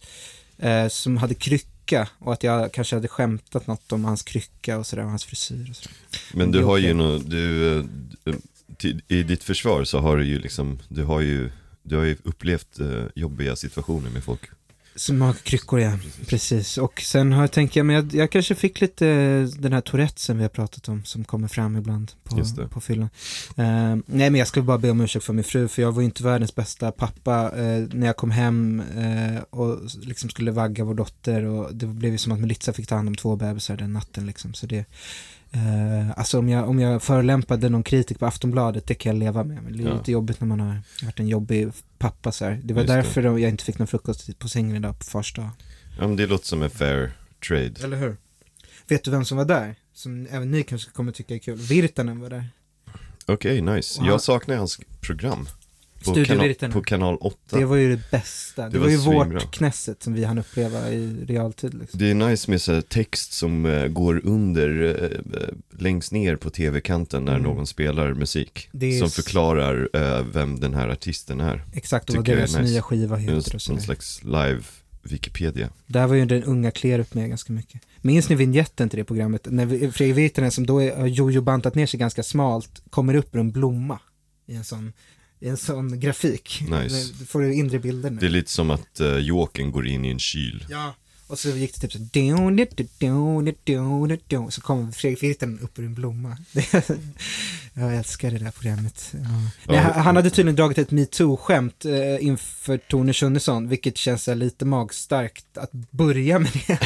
[0.59, 4.87] eh, som hade krycka och att jag kanske hade skämtat något om hans krycka och
[4.87, 5.97] sådär, och hans frisyr och sådär.
[6.33, 6.94] Men du har ju okej.
[6.94, 8.35] nå, du, eh,
[8.77, 11.51] till, i ditt försvar så har du ju liksom, du har ju,
[11.83, 14.40] du har ju upplevt eh, jobbiga situationer med folk.
[14.96, 15.98] Som har kryckor, ja.
[16.26, 16.78] Precis.
[16.78, 19.80] Och sen har jag tänkt, ja, men jag, jag kanske fick lite eh, den här
[19.80, 23.09] tourettesen vi har pratat om som kommer fram ibland på, på fyllan.
[23.57, 26.00] Eh, nej, men jag skulle bara be om ursäkt för min fru, för jag var
[26.00, 30.85] ju inte världens bästa pappa eh, när jag kom hem eh, och liksom skulle vagga
[30.85, 33.76] vår dotter och det blev ju som att Melissa fick ta hand om två bebisar
[33.76, 34.54] den natten liksom.
[34.54, 34.85] Så det,
[35.54, 39.44] eh, alltså om jag, om jag förolämpade någon kritik på Aftonbladet, det kan jag leva
[39.44, 39.62] med.
[39.62, 39.94] Men det är Ja.
[39.98, 42.60] lite jobbigt när man har varit en jobbig pappa så här.
[42.64, 42.94] Det var Just det.
[42.96, 45.48] därför jag inte fick någon frukost på sängen idag på fars dag.
[45.98, 47.12] Ja men det låter som en fair
[47.48, 47.74] trade.
[47.84, 48.16] Eller hur?
[48.88, 49.74] Vet du vem som var där?
[49.94, 51.56] Som även ni kanske kommer tycka är kul.
[51.56, 52.48] Virtanen var där.
[53.26, 53.98] Okej, nice.
[53.98, 55.48] Och han- Jag saknar hans program.
[56.04, 56.72] På, Virtanen.
[56.72, 57.58] på kanal 8.
[57.58, 58.62] Det var ju det bästa.
[58.62, 59.24] Det, Det var, var ju svinbra.
[59.24, 61.74] vårt Knesset som vi hann uppleva i realtid.
[61.74, 61.98] Liksom.
[61.98, 65.00] Det är nice med så text som eh, går under,
[65.40, 67.42] eh, längst ner på tv-kanten när Mm.
[67.42, 68.68] någon spelar musik.
[69.00, 71.64] Som förklarar eh, vem den här artisten är.
[71.72, 72.62] Exakt, och vad deras nice.
[72.62, 74.60] nya skiva heter någon slags live
[75.02, 75.68] Wikipedia.
[75.86, 77.80] Där var ju den unga Klerup med ganska mycket.
[78.00, 79.46] Minns ni vignetten till det programmet?
[79.50, 83.52] När Fredrik Virtanen som då har jojo-bantat ner sig ganska smalt kommer upp ur en
[83.52, 83.98] blomma
[84.46, 84.92] i en sån,
[85.48, 86.62] en sån grafik.
[86.68, 87.12] Nice.
[87.18, 88.20] Du får du inre bilder nu.
[88.20, 90.66] Det är lite som att uh, Jokern går in i en kyl.
[90.70, 90.94] Ja,
[91.26, 91.98] och så gick det typ så
[94.50, 96.37] så kom Fredrik Virtanen upp ur en blomma.
[97.74, 99.12] Jag älskar det där programmet.
[99.12, 99.18] Ja.
[99.64, 105.59] Nej, han, hade tydligen dragit ett metoo-skämt eh, inför Tone Schunnesson, vilket känns lite magstarkt
[105.59, 106.78] att börja med det.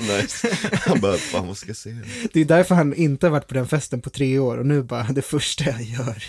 [0.22, 0.56] nice.
[0.72, 1.96] Han bara, fan vad ska jag säga?
[2.32, 4.82] Det är därför han inte har varit på den festen på tre år och nu
[4.82, 6.24] bara det första jag gör.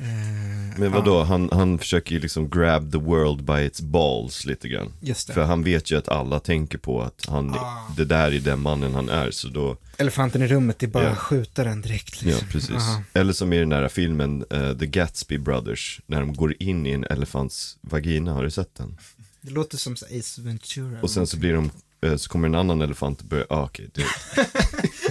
[0.00, 4.68] Eh, Men vadå, han, han försöker ju liksom grab the world by its balls lite
[4.68, 4.92] grann.
[5.00, 5.32] Ja, just det.
[5.34, 7.92] För han vet ju att alla tänker på att han, Ah.
[7.96, 11.04] det där är den mannen han är, så då, Elefanten i rummet, det är bara
[11.04, 11.10] Ja.
[11.10, 12.22] att skjuta den direkt.
[12.22, 12.48] ja Liksom.
[12.48, 12.70] precis.
[12.70, 13.02] Aha.
[13.12, 16.90] Eller som i den där filmen eh, The Gatsby Brothers, när de går in i
[16.90, 18.96] en elefants vagina, har du sett den?
[19.40, 21.00] Det låter som Ace Ventura.
[21.02, 21.70] Och sen så blir de,
[22.02, 24.04] Eh, så kommer en annan elefant och börjar, ah, okej, det,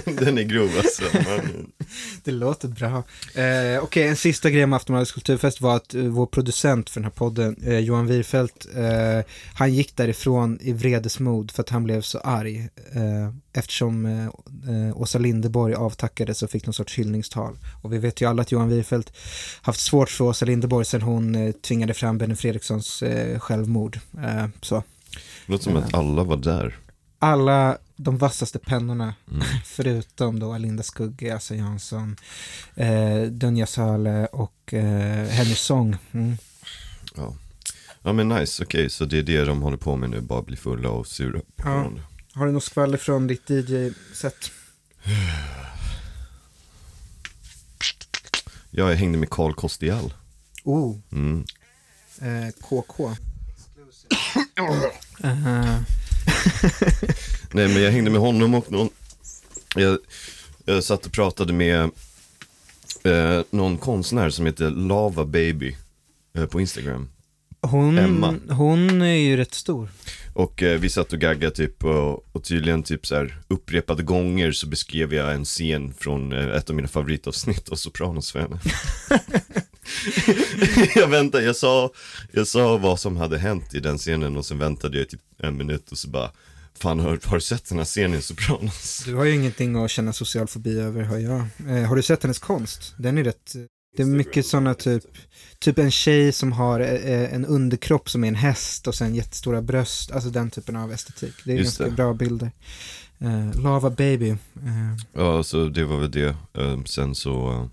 [0.24, 1.02] den är grov alltså.
[2.24, 3.02] Det låter bra.
[3.34, 7.04] Eh, Okej, en sista grej med Aftonbladets kulturfest var att eh, vår producent för den
[7.04, 12.00] här podden, eh, Johan Wirfelt, eh, han gick därifrån i vredesmod för att han blev
[12.00, 12.68] så arg.
[12.92, 17.58] Eh, eftersom eh, eh Åsa Linderborg avtackades och fick någon sorts hyllningstal.
[17.82, 19.12] Och vi vet ju alla att Johan Wirfelt
[19.62, 23.98] haft svårt för Åsa Linderborg sen hon eh, tvingade fram Benny Fredrikssons eh, självmord.
[24.24, 24.82] Eh, så
[25.50, 26.78] det låter som att alla var där.
[27.18, 29.42] Alla de vassaste pennorna Mm.
[29.64, 32.16] förutom då Linda Skugge, Assa Jansson,
[32.74, 35.96] eh, Dunja Sale och eh, Henry Song.
[36.12, 36.36] Mm.
[37.16, 37.34] Ja.
[38.02, 40.56] ja men nice, okej, så det är det de håller på med nu, bara bli
[40.56, 41.74] fulla och sura på Ja.
[41.74, 42.02] varandra.
[42.34, 44.50] Har du något skvaller från ditt DJ-set?
[48.70, 50.14] Jag hängde med Carl Kostial.
[50.64, 51.44] Oh, Mm.
[52.20, 53.16] eh, KK.
[55.24, 55.80] Eh,
[57.52, 58.88] Nej men jag hängde med honom och någon,
[59.76, 59.98] jag,
[60.64, 61.90] jag satt och pratade med
[63.04, 65.76] eh, någon konstnär som heter Lava Baby
[66.36, 67.08] eh, på Instagram.
[67.60, 68.34] hon, Emma.
[68.50, 69.88] hon är ju rätt stor.
[70.34, 74.52] Och eh, vi satt och gaggade typ och, och tydligen typ så här upprepade gånger
[74.52, 78.60] så beskrev jag en scen från eh, ett av mina favoritavsnitt av Sopranos för henne.
[80.94, 81.90] jag väntade, jag sa,
[82.32, 85.56] jag sa vad som hade hänt i den scenen och sen väntade jag typ en
[85.56, 86.30] minut och så bara
[86.78, 89.02] Fan har, har du sett den här scenen i Sopranos?
[89.06, 91.40] Du har ju ingenting att känna social fobi över, hör jag.
[91.68, 92.94] Eh, har du sett hennes konst?
[92.98, 93.52] Den är rätt...
[93.96, 95.04] Det är mycket sådana typ,
[95.58, 99.62] typ en tjej som har eh, en underkropp som är en häst och sen jättestora
[99.62, 101.34] bröst, alltså den typen av estetik.
[101.44, 101.90] Det är Just ganska det.
[101.90, 102.50] bra bilder.
[103.18, 104.30] Eh, Lava Baby.
[104.30, 104.36] Eh,
[105.12, 106.36] Ja, så det var väl det.
[106.54, 107.68] Ehm, Sen så,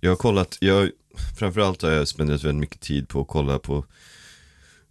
[0.00, 0.90] jag har kollat, jag,
[1.38, 3.84] framförallt har jag spenderat väldigt mycket tid på att kolla på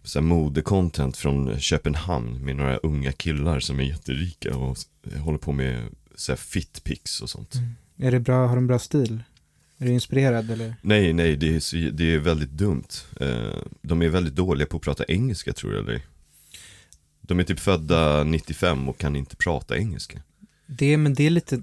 [0.03, 4.77] så modecontent från Köpenhamn med några unga killar som är jätterika och
[5.19, 7.53] håller på med så här fitpics och sånt.
[7.97, 9.23] är det bra, har de bra stil?
[9.77, 10.75] Är du inspirerad eller?
[10.81, 12.87] Nej, nej, det är, så, det är väldigt dumt.
[13.19, 16.01] Eh, De är väldigt dåliga på att prata engelska tror jag eller?
[17.21, 20.21] De är typ födda 95 och kan inte prata engelska.
[20.65, 21.61] Det, men det är lite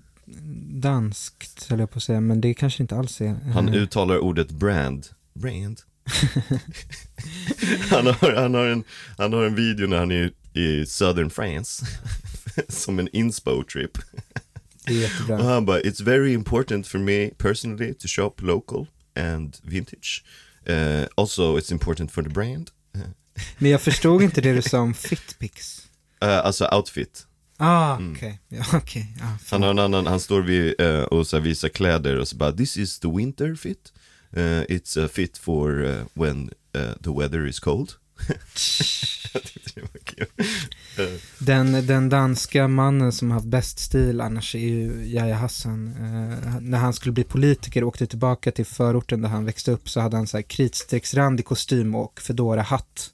[0.81, 3.37] danskt, höll jag på att säga, men det kanske inte alls är.
[3.53, 5.07] Han eh, uttalar ordet brand.
[5.35, 5.81] Brand.
[7.91, 8.85] han, har, han, har en,
[9.19, 11.87] han har en video när han är i Southern France.
[12.69, 13.99] Som en inspo-trip.
[14.87, 15.43] Det är Och jättebra.
[15.43, 20.25] han bara, it's very important for me personally to shop local and vintage.
[20.69, 22.71] Uh, also it's important for the brand.
[23.59, 25.87] Men jag förstod inte det du sa om fitpics.
[26.25, 27.27] Uh, alltså outfit.
[27.57, 28.12] Ah, Mm.
[28.17, 28.40] okej.
[28.49, 29.17] Ja, okej.
[29.23, 29.37] Ah.
[29.51, 32.53] Han har en annan, han står vid eh, och så visar kläder och så bara
[32.53, 33.93] This is the winter fit
[34.37, 37.93] Eh, It's a fit for eh, when eh, the weather is cold
[41.38, 45.87] Den, den danska mannen som har haft bäst stil annars är ju Yahya Hassan.
[45.88, 49.88] Eh, när han skulle bli politiker och åkte tillbaka till förorten där han växte upp
[49.88, 53.11] så hade han så här kritstrecksrandig kostym och fedora hatt.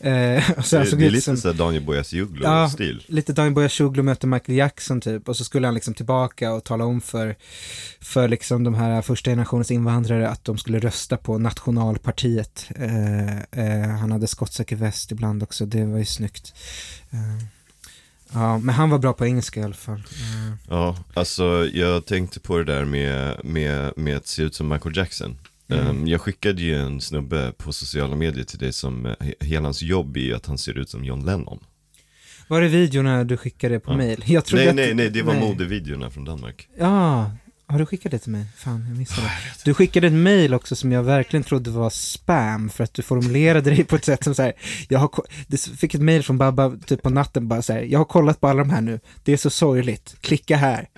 [0.00, 2.18] Eh, och han det, såg det är lite som såhär Daniel Boyas Ja.
[2.18, 6.64] Juglo-stil lite Daniel Boyashuglu möter Michael Jackson typ och så skulle han liksom tillbaka och
[6.64, 7.36] tala om för,
[8.00, 12.66] för liksom de här första generationens invandrare att de skulle rösta på nationalpartiet.
[12.76, 16.54] Eh, eh, han hade skottsäker väst ibland också, det var ju snyggt.
[17.10, 17.44] Eh,
[18.32, 19.96] ja, men han var bra på engelska i alla fall.
[19.98, 24.68] Eh, Ja, alltså jag tänkte på det där med, med, med att se ut som
[24.68, 25.38] Michael Jackson
[25.70, 25.86] Mm.
[25.86, 29.64] Ehm, Jag skickade ju en snubbe på sociala medier till dig som, eh, he- hela
[29.66, 31.58] hans jobb är ju att han ser ut som John Lennon
[32.48, 33.96] var det videorna du skickade på Ja.
[33.96, 34.22] mail?
[34.26, 35.42] Jag trodde Nej, att- nej, nej, det var nej.
[35.42, 37.30] modevideorna från Danmark Ja,
[37.70, 38.44] har du skickat det till mig?
[38.56, 39.64] Fan, jag missade det.
[39.64, 43.70] Du skickade ett mail också som jag verkligen trodde var spam för att du formulerade
[43.70, 44.52] dig på ett sätt som så här,
[44.88, 45.10] jag har,
[45.46, 48.40] du fick ett mail från Babba typ på natten bara så här, jag har kollat
[48.40, 50.88] på alla de här nu, det är så sorgligt, klicka här.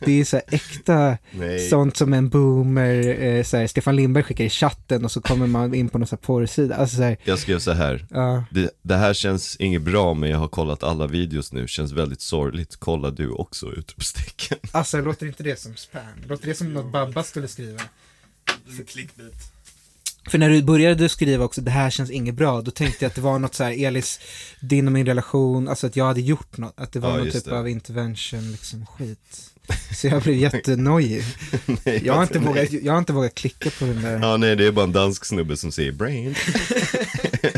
[0.00, 4.24] Det är så här äkta, Nej, sånt som en boomer, eh, så här, Stefan Lindberg
[4.24, 7.02] skickar i chatten och så kommer man in på någon så här porrsida, alltså så
[7.02, 8.44] här, jag skrev så här ja.
[8.50, 12.20] det, det här känns inget bra men jag har kollat alla videos nu, känns väldigt
[12.20, 12.76] sorgligt.
[12.76, 13.66] Kolla du också!
[13.76, 14.58] Utropstecken.
[14.72, 16.02] Alltså låter inte det som spam?
[16.28, 17.80] Låter det som något Babba skulle skriva?
[18.88, 19.34] Clickbait.
[20.30, 23.14] För när du började skriva också, det här känns inget bra, då tänkte jag att
[23.14, 24.20] det var något så här, Elis,
[24.60, 27.30] din och min relation, alltså att jag hade gjort något, att det var Ja, någon
[27.30, 27.58] typ det.
[27.58, 29.50] av intervention, liksom skit.
[29.96, 31.24] Så jag blev jättenojig.
[31.84, 32.48] Nej, Jag har, inte nej.
[32.48, 34.18] vågat, jag har inte vågat klicka på den där.
[34.20, 36.36] Ja nej det är bara en dansk snubbe som säger brand.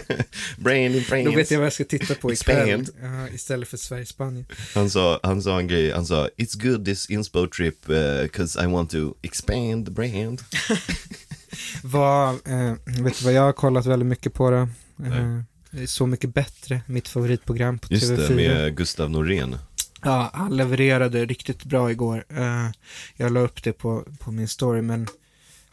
[0.56, 1.54] brand in Då vet France.
[1.54, 2.86] jag vad jag ska titta på ikväll.
[3.02, 4.46] Ja, istället för Sverige-Spanien.
[4.74, 8.64] Han sa, han sa en grej, han sa It's good this inspo trip uh, cause
[8.64, 10.42] I want to expand the brand.
[11.82, 14.68] Vad, eh, vet du vad jag har kollat väldigt mycket på då?
[15.04, 18.28] Är Så mycket bättre, mitt favoritprogram på Just TV4.
[18.28, 19.56] det, med Gustav Norén.
[20.02, 22.24] Ja, han levererade riktigt bra igår.
[22.28, 22.70] Eh,
[23.16, 25.06] jag la upp det på, på min story, men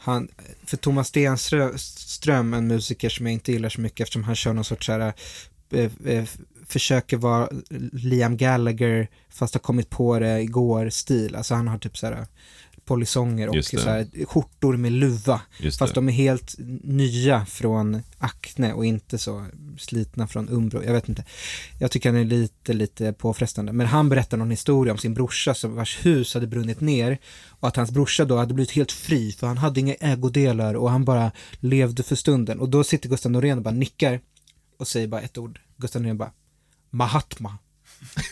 [0.06, 0.28] han,
[0.64, 4.64] för Thomas Stenström, en musiker som jag inte gillar så mycket eftersom han kör någon
[4.64, 5.12] sorts så här,
[5.70, 6.24] eh, eh,
[6.66, 7.48] försöker vara
[7.92, 11.36] Liam Gallagher fast har kommit på det igår stil.
[11.36, 12.26] Alltså han har typ så här
[12.86, 15.40] polisonger och så här, skjortor med luva.
[15.58, 16.00] Just Fast det.
[16.00, 19.46] de är helt nya från Acne och inte så
[19.78, 20.82] slitna från Umbro.
[20.84, 21.24] Jag vet inte.
[21.80, 23.72] Jag tycker han är lite, lite påfrestande.
[23.72, 27.18] Men han berättar någon historia om sin brorsa som vars hus hade brunnit ner
[27.48, 30.90] och att hans brorsa då hade blivit helt fri för han hade inga ägodelar och
[30.90, 32.60] han bara levde för stunden.
[32.60, 34.20] Och då sitter Gustav Norén och bara nickar
[34.78, 35.60] och säger bara ett ord.
[35.76, 36.32] Gustav Norén bara
[36.90, 37.58] Mahatma.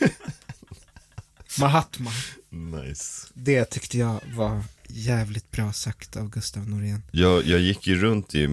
[1.60, 2.10] Mahatma.
[2.54, 3.26] Nice.
[3.34, 7.02] Det tyckte jag var jävligt bra sagt av Gustav Norén.
[7.10, 8.44] Jag, jag gick ju runt i,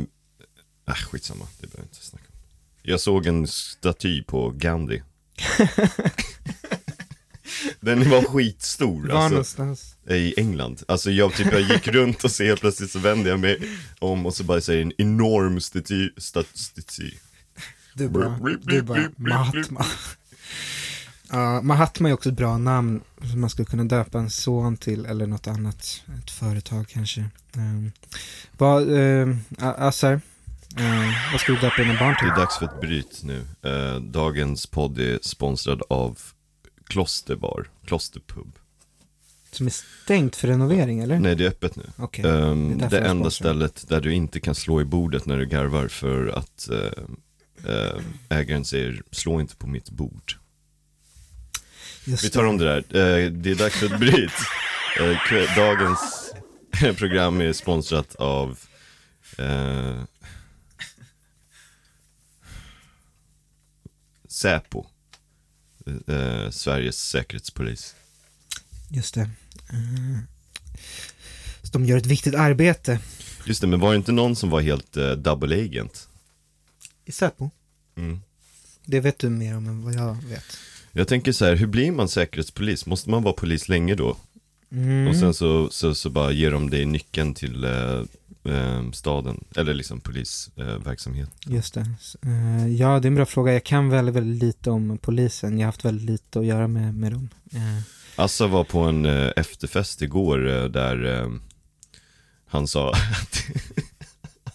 [0.88, 2.36] äh, skitsamma, det behöver jag inte snacka om.
[2.82, 5.04] Jag såg en staty på Gandhi.
[7.80, 9.96] Den var skitstor Var alltså, någonstans?
[10.10, 10.84] i England.
[10.88, 13.60] Alltså jag, typ, jag gick runt och så helt plötsligt så vände jag mig
[14.00, 17.12] om och så bara säger en enorm staty, stat, staty.
[17.94, 19.86] Du bara, du bara Mahatma.
[21.32, 25.06] Ja, Mahatma är också ett bra namn som man skulle kunna döpa en son till
[25.06, 27.26] eller något annat, ett företag kanske.
[27.58, 27.92] Um,
[28.58, 32.28] vad, uh, Assar, uh, vad ska du döpa dina barn Det till?
[32.30, 33.46] är dags för ett bryt nu.
[33.62, 36.20] Eh, dagens podd är sponsrad av
[36.88, 38.56] Klosterbar, Klosterpub.
[39.52, 41.20] Som är stängt för renovering eller?
[41.20, 41.84] Nej, det är öppet nu.
[41.98, 45.38] Okej, Ehm, det är det enda stället där du inte kan slå i bordet när
[45.38, 50.38] du garvar för att eh, eh, ägaren säger slå inte på mitt bord.
[52.06, 52.78] Just Vi tar om det där.
[52.78, 54.32] Eh, det är dags ett bryt.
[55.00, 56.34] Eh, dagens
[56.98, 58.60] program är sponsrat av
[59.38, 60.04] eh,
[64.28, 64.86] Säpo.
[66.08, 67.96] Eh, Sveriges säkerhetspolis.
[68.90, 69.22] Just det.
[69.70, 70.20] Eh,
[71.64, 73.00] så de gör ett viktigt arbete
[73.46, 76.08] Just det, men var det inte någon som var helt eh, double agent?
[77.06, 77.50] i Säpo.
[77.98, 78.22] Mm.
[78.86, 80.58] Det vet du mer om än vad jag vet.
[80.92, 82.86] Jag tänker så här, hur blir man säkerhetspolis?
[82.86, 84.18] Måste man vara polis länge då?
[84.72, 85.08] Mm.
[85.08, 88.04] Och sen så, så, så bara ger de dig nyckeln till eh,
[88.54, 91.30] eh, staden, eller liksom polisverksamhet.
[91.46, 91.86] Just det.
[92.26, 93.54] Eh, ja, det är en bra fråga.
[93.54, 95.60] Jag kan väldigt, väldigt lite om polisen.
[95.60, 97.30] Jag har haft väldigt lite att göra med, med dem.
[97.54, 97.82] Eh,
[98.16, 101.30] Assa var på en eh, efterfest igår eh, där eh,
[102.46, 103.44] han sa att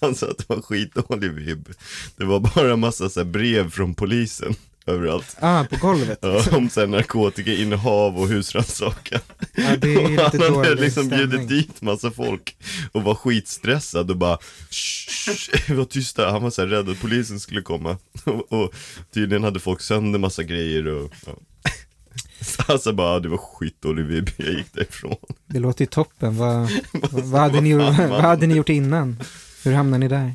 [0.01, 1.69] Han sa att det var skitdålig vibb.
[2.17, 4.55] Det var bara en massa så brev från polisen
[4.87, 5.37] överallt.
[5.41, 6.19] ah, på golvet.
[6.23, 9.21] Ja, om så här, narkotikainnehav och husrannsakan.
[9.55, 12.57] Ja, det är lite han hade liksom bjudit dit massa folk
[12.93, 14.39] och var skitstressad och bara
[14.71, 18.75] "Shh, shh, var tysta, han var så här rädd att polisen skulle komma och, och
[19.15, 21.33] tydligen hade folk sönder massa grejer och ja.
[22.41, 26.37] Så Alltså bara, "Ja, det var skitdålig vibb, jag gick därifrån Det låter ju toppen.
[26.37, 26.71] Vad,
[27.11, 29.23] vad, hade ni, gjort- vad hade ni gjort innan?
[29.65, 30.35] Hur hamnade ni där?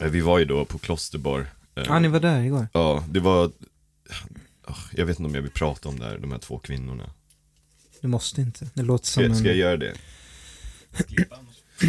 [0.00, 2.68] Eh, Vi var ju då på Klosterbar Eh, Ja, ah, ni var där igår.
[2.72, 3.50] Ja, det var
[4.92, 7.10] Jag vet inte om jag vill prata om det här, de här två kvinnorna
[8.00, 8.70] Du måste inte.
[8.74, 9.36] Det låter Ska, som en...
[9.36, 9.94] ska jag göra det?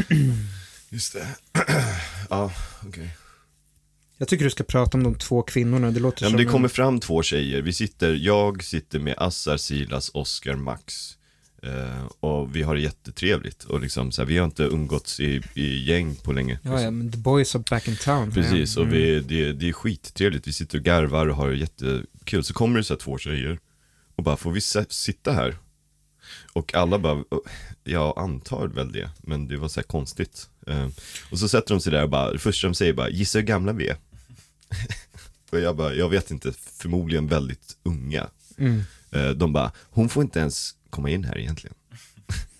[0.89, 1.27] Just det
[2.29, 2.51] Ja,
[2.87, 3.17] okej
[4.17, 5.91] Jag tycker du ska prata om de två kvinnorna.
[5.91, 6.69] Det låter Ja, som men det kommer en...
[6.69, 11.17] fram två tjejer, vi sitter, jag sitter med Assar, Silas, Oscar, Max
[11.65, 15.41] eh, Och vi har det jättetrevligt och liksom så här, vi har inte umgåtts i,
[15.53, 16.59] i gäng på länge.
[16.63, 18.31] Ja, ja, men the boys are back in town.
[18.31, 22.43] Precis, och vi, det, det är skittrevligt, vi sitter och garvar och har det jättekul.
[22.43, 23.59] Så kommer det så här två tjejer
[24.15, 25.57] och bara, får vi sitta här?
[26.53, 27.23] Och alla bara,
[27.83, 30.49] jag antar väl det, men det var så här konstigt.
[30.67, 30.87] Eh,
[31.31, 33.45] Och så sätter de sig där och bara, det första de säger bara, gissa hur
[33.45, 33.97] gamla vi är.
[35.51, 38.27] Och jag bara, jag vet inte, förmodligen väldigt unga.
[38.57, 38.83] Mm.
[39.11, 41.75] Eh, De bara, hon får inte ens komma in här egentligen.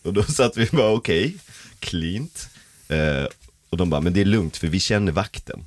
[0.03, 1.37] Och då satt vi bara, okej,
[1.79, 2.49] cleant.
[2.87, 3.25] Eh,
[3.69, 5.65] Och de bara, men det är lugnt för vi känner vakten.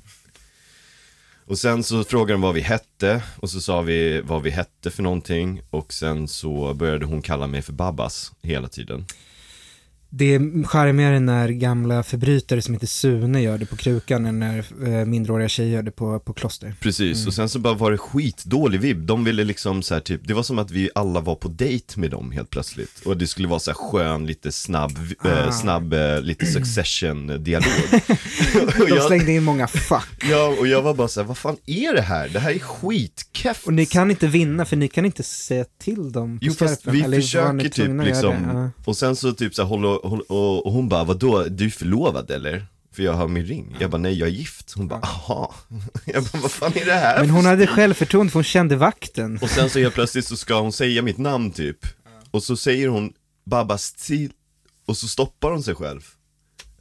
[1.45, 4.91] Och sen så frågade de vad vi hette och så sa vi vad vi hette
[4.91, 9.05] för någonting och sen så började hon kalla mig för Babbas hela tiden.
[10.11, 14.57] Det är charmigare när gamla förbrytare som heter Sune gör det på krukan än när
[14.87, 16.73] eh, mindreåriga tjejer gör det på, på kloster.
[16.79, 19.05] Precis, och sen så bara var det skitdålig vibb.
[19.05, 21.99] De ville liksom så här typ, det var som att vi alla var på dejt
[21.99, 23.01] med dem helt plötsligt.
[23.05, 25.27] Och det skulle vara så här skön, lite snabb, Ah.
[25.29, 28.01] eh, snabb, eh, lite succession-dialog.
[28.89, 30.23] De slängde in många fuck.
[30.29, 32.29] ja, och jag var bara så här, vad fan är det här?
[32.29, 33.67] Det här är skitkeft.
[33.67, 36.87] Och ni kan inte vinna för ni kan inte säga till dem på Jo fast
[36.87, 38.35] vi försöker typ liksom?
[38.53, 38.69] Ja.
[38.85, 41.69] och sen så typ så här, håller, håller, och, och hon bara, vadå, du är
[41.69, 42.65] förlovad eller?
[42.91, 43.75] För jag har min ring.
[43.79, 44.71] Jag bara, nej jag är gift.
[44.71, 45.55] Hon bara, aha.
[46.05, 49.39] Jag bara, vad fan är det här Men hon hade självförtroende för hon kände vakten.
[49.41, 51.77] Och sen så helt plötsligt så ska hon säga mitt namn typ.
[52.31, 53.13] Och så säger hon
[53.45, 54.31] Babas till
[54.85, 56.01] och så stoppar hon sig själv.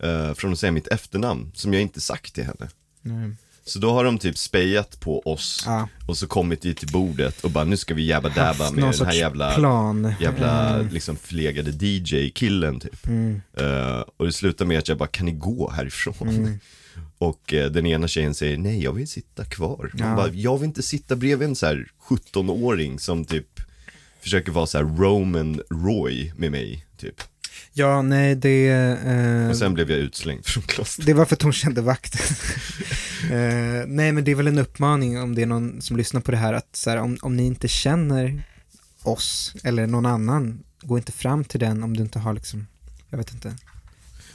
[0.02, 2.68] eh, från att säga mitt efternamn, som jag inte sagt till henne.
[3.02, 3.30] Nej.
[3.68, 7.44] Så då har de typ spejat på oss Ja, och så kommit dit till bordet
[7.44, 10.14] och bara nu ska vi jabba dabba med den här jävla, plan.
[10.20, 13.06] jävla Eh, liksom förlegade DJ-killen typ.
[13.06, 16.28] Mm, Eh, och det slutar med att jag bara, kan ni gå härifrån?
[16.28, 16.58] mm.
[17.18, 19.90] Och eh, den ena tjejen säger, nej jag vill sitta kvar.
[19.94, 20.16] Ja.
[20.16, 23.60] bara, jag vill inte sitta bredvid en så här 17-åring som typ
[24.20, 27.22] försöker vara så här Roman Roy med mig, typ.
[27.78, 28.68] Ja, nej det...
[28.68, 31.06] eh, Och sen blev jag utslängd från klostret.
[31.06, 32.20] Det var för att hon kände vakten.
[33.32, 36.30] Eh, nej, men det är väl en uppmaning om det är någon som lyssnar på
[36.30, 38.42] det här att så här, om, om ni inte känner
[39.02, 42.66] oss eller någon annan, gå inte fram till den om du inte har liksom,
[43.10, 43.48] jag vet inte,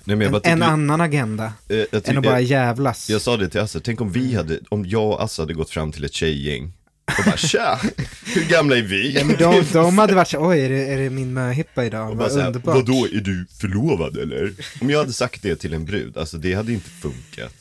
[0.03, 3.09] Nej, jag en, tycker, en annan agenda eh, jag, tycker- än att bara jag, jävlas.
[3.09, 5.69] jag sa det till Assa, tänk om vi hade, om jag och Assa hade gått
[5.69, 6.73] fram till ett tjejgäng
[7.05, 7.79] och bara tja,
[8.25, 9.11] hur gamla är vi?
[9.13, 12.09] Ja, men de, de hade varit så oj, är det, är det min möhippa idag?
[12.09, 12.75] och bara Vad underbart.
[12.75, 14.53] vadå, är du förlovad eller?
[14.81, 17.53] Om jag hade sagt det till en brud, alltså det hade inte funkat.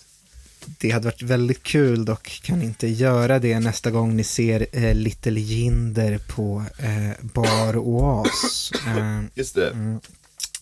[0.78, 4.94] Det hade varit väldigt kul dock, kan inte göra det nästa gång ni ser eh,
[4.94, 8.72] Little Jinder på eh, Bar Oas.
[8.86, 9.70] Eh, Just det.
[9.70, 10.00] mm.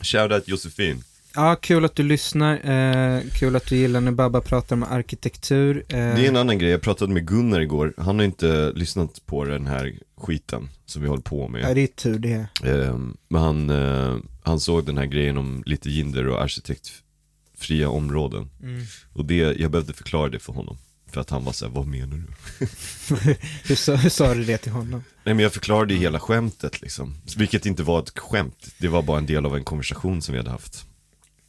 [0.02, 1.04] Shoutout Josefin.
[1.34, 2.54] Ja, kul att du lyssnar.
[2.70, 5.76] Eh, kul att du gillar när Babba pratar om arkitektur.
[5.88, 9.26] Eh, Det är en annan grej, jag pratade med Gunnar igår, han har inte lyssnat
[9.26, 11.62] på den här skiten som vi håller på med.
[11.62, 12.46] ja, det är tur det.
[12.64, 18.50] Ehm, men han, eh, han såg den här grejen om lite jinder och arkitektfria områden.
[18.62, 18.84] Mm.
[19.12, 20.78] Och det, jag behövde förklara det för honom.
[21.12, 22.26] För att han var så här, vad menar du?
[23.64, 25.04] hur, sa, hur sa du det till honom?
[25.24, 27.14] Nej men jag förklarade hela skämtet liksom.
[27.36, 30.38] Vilket inte var ett skämt, det var bara en del av en konversation som vi
[30.38, 30.86] hade haft.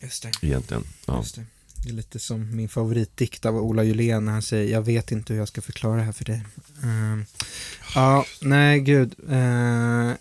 [0.02, 0.32] Just det.
[0.47, 0.84] Egentligen.
[1.06, 1.18] Ja.
[1.18, 1.45] Just det.
[1.84, 5.34] det är lite som min favoritdikt av Ola Julén när han säger jag vet inte
[5.34, 6.43] hur jag ska förklara det här för dig.
[6.84, 7.26] Ehm,
[7.95, 9.16] ja, nej gud.
[9.32, 10.14] Uh,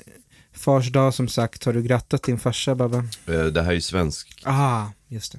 [0.52, 2.98] fars dag som sagt, har du grattat din farsa Babba?
[3.26, 4.42] Eh, Det här är ju svensk.
[4.44, 5.38] Ah, just det.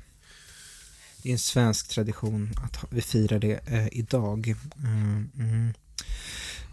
[1.24, 4.56] Det är en svensk tradition att vi firar det eh, idag.
[4.84, 5.74] Mm.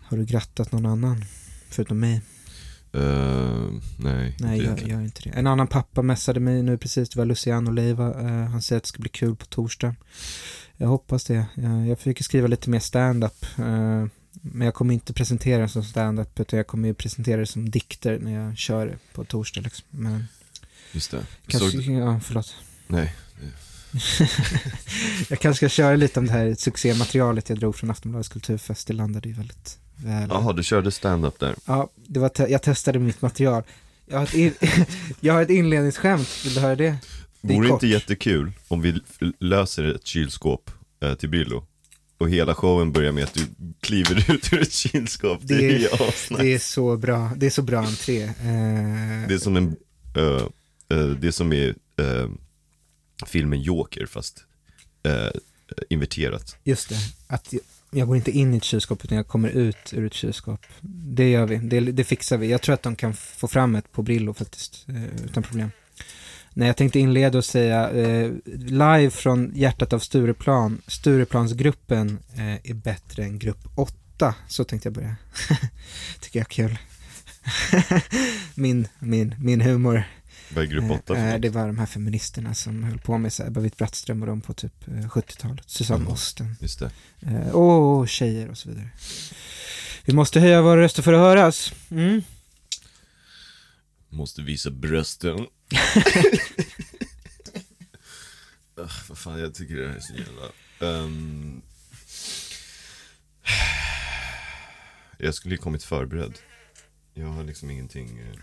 [0.02, 1.24] Har du grattat någon annan?
[1.68, 2.20] Förutom mig?
[2.92, 3.00] Eh,
[3.98, 4.90] nej, Nej, jag egentligen.
[4.98, 5.30] gör inte det.
[5.30, 8.20] En annan pappa messade mig nu precis, det var Luciano Leiva.
[8.20, 9.94] Eh, han säger att det ska bli kul på torsdag.
[10.76, 11.46] Jag hoppas det.
[11.54, 13.44] Jag, jag försöker skriva lite mer stand-up.
[13.58, 14.06] Eh,
[14.42, 17.70] men jag kommer inte presentera det som stand-up utan jag kommer ju presentera det som
[17.70, 19.60] dikter när jag kör det på torsdag.
[19.60, 19.84] Liksom.
[19.90, 20.24] Men
[20.92, 21.26] Just det.
[21.46, 22.54] kanske, Såg, ja, förlåt.
[22.86, 23.14] nej,
[25.28, 28.86] Jag kanske ska köra lite om det här succématerialet jag drog från Aftonbladets kulturfest.
[28.86, 29.87] Det landade ju väldigt väl.
[30.28, 31.54] Jaha du körde stand-up där.
[31.66, 33.62] Ja, det var te- jag testade mitt material.
[34.06, 34.54] Jag har ett,
[35.20, 36.96] jag har ett inledningsskämt, vill du höra det?
[37.40, 39.00] Det är Vore det inte jättekul om vi
[39.38, 40.70] löser ett kylskåp
[41.02, 41.64] eh, till Brillo?
[42.18, 43.46] Och hela showen börjar med att du
[43.80, 45.40] kliver ut ur ett kylskåp.
[45.42, 46.36] Det, Det- är.
[46.42, 48.22] Det är så bra, det är så bra entré.
[48.22, 48.32] Eh,
[49.28, 49.66] Det är som en,
[50.16, 52.28] eh, det är som i eh,
[53.26, 54.44] filmen Joker fast
[55.90, 56.56] inverterat.
[56.64, 56.96] Just det,
[57.26, 57.54] att
[57.90, 60.60] jag, går inte in i ett kylskåp utan jag kommer ut ur ett kylskåp.
[61.14, 62.50] Det gör vi, det, det fixar vi.
[62.50, 65.70] Jag tror att de kan få fram ett på Brillo faktiskt, eh, utan problem.
[66.50, 72.74] Nej, jag tänkte inleda och säga, eh, live från hjärtat av Stureplan, Stureplansgruppen eh, är
[72.74, 74.34] bättre än grupp 8.
[74.48, 75.16] Så tänkte jag börja.
[76.20, 76.78] Tycker jag är kul.
[78.54, 80.04] min, min, min humor.
[80.54, 83.42] Vad är grupp 8 Eh, det var de här feministerna som höll på med så
[83.42, 85.70] här, Ebba Witt-Brattström och de på typ eh, 70-talet.
[85.70, 86.12] Susanne Mm.
[86.12, 86.54] Osten.
[86.60, 86.90] Just det.
[87.20, 88.90] Eh, Åh, tjejer och så vidare.
[90.04, 91.72] Vi måste höja våra röster för att höras.
[91.90, 92.22] Mm.
[94.08, 95.38] Måste visa brösten.
[98.76, 100.50] Ugh, vad fan, jag tycker det här är så jävla...
[101.04, 101.62] Ehm,
[105.18, 106.38] jag skulle ju kommit förberedd.
[107.14, 108.18] Jag har liksom ingenting...
[108.18, 108.38] eh,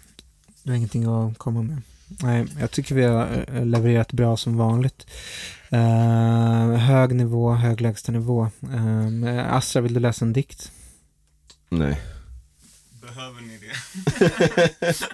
[0.64, 1.82] Du har ingenting att komma med.
[2.08, 5.08] Nej, jag tycker vi har eh, levererat bra som vanligt.
[5.70, 8.50] Eh, hög nivå, hög lägsta nivå.
[8.74, 10.72] Uh, Astra, vill du läsa en dikt?
[11.70, 12.02] Nej.
[13.02, 13.74] Behöver ni det?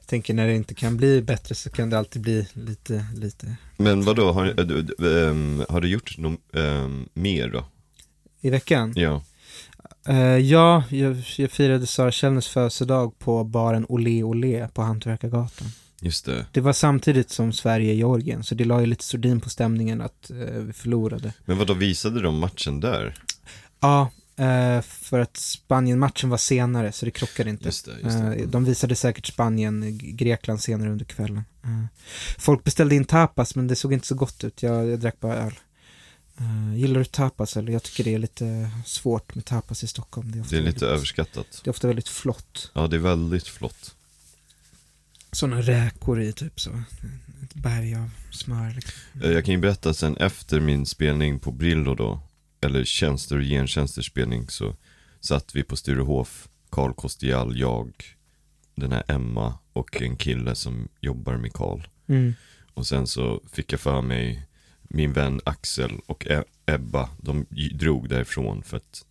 [0.00, 3.56] Jag tänker när det inte kan bli bättre så kan det alltid bli lite, lite.
[3.76, 7.64] Men vad då har, eh, du- du- ehm, har du gjort något ehm, mer då?
[8.40, 8.92] I veckan?
[8.96, 9.22] Ja.
[10.08, 15.68] Eh, ja, jag, jag firade Sara Källners födelsedag på baren Olé Olé på Hantverkargatan.
[16.02, 16.46] Just det.
[16.52, 20.36] Det var samtidigt som Sverige-Georgien, så det la ju lite sordin på stämningen att eh,
[20.36, 21.32] vi förlorade.
[21.44, 23.14] Men vad då visade de matchen där?
[23.80, 27.64] Ja, eh, för att Spanien-matchen var senare, så det krockade inte.
[27.64, 28.34] Just det, just det.
[28.34, 31.42] Eh, De visade säkert Spanien-Grekland senare under kvällen.
[32.38, 34.62] Folk beställde in tapas, men det såg inte så gott ut.
[34.62, 35.52] Jag, jag drack bara öl.
[36.40, 37.56] Eh, Gillar du tapas?
[37.56, 40.32] Eller jag tycker det är lite svårt med tapas i Stockholm.
[40.32, 41.60] Det är Det är lite väldigt, överskattat.
[41.64, 42.70] det är ofta väldigt flott.
[42.74, 43.94] Ja, det är väldigt flott.
[45.32, 46.70] Sådana räkor i typ så.
[47.42, 49.00] Ett berg av smör liksom.
[49.22, 52.20] Eh, Jag kan ju berätta sen efter min spelning på Brillo då,
[52.60, 54.76] eller tjänster och gentjänster spelning så
[55.20, 57.92] satt vi på Sturehof, Karl Kostial, jag,
[58.74, 61.80] den här Emma och en kille som jobbar med Karl.
[62.06, 62.34] Mm.
[62.74, 64.46] Och sen så fick jag för mig
[64.90, 69.04] min vän Axel och E- Ebba, de drog därifrån för att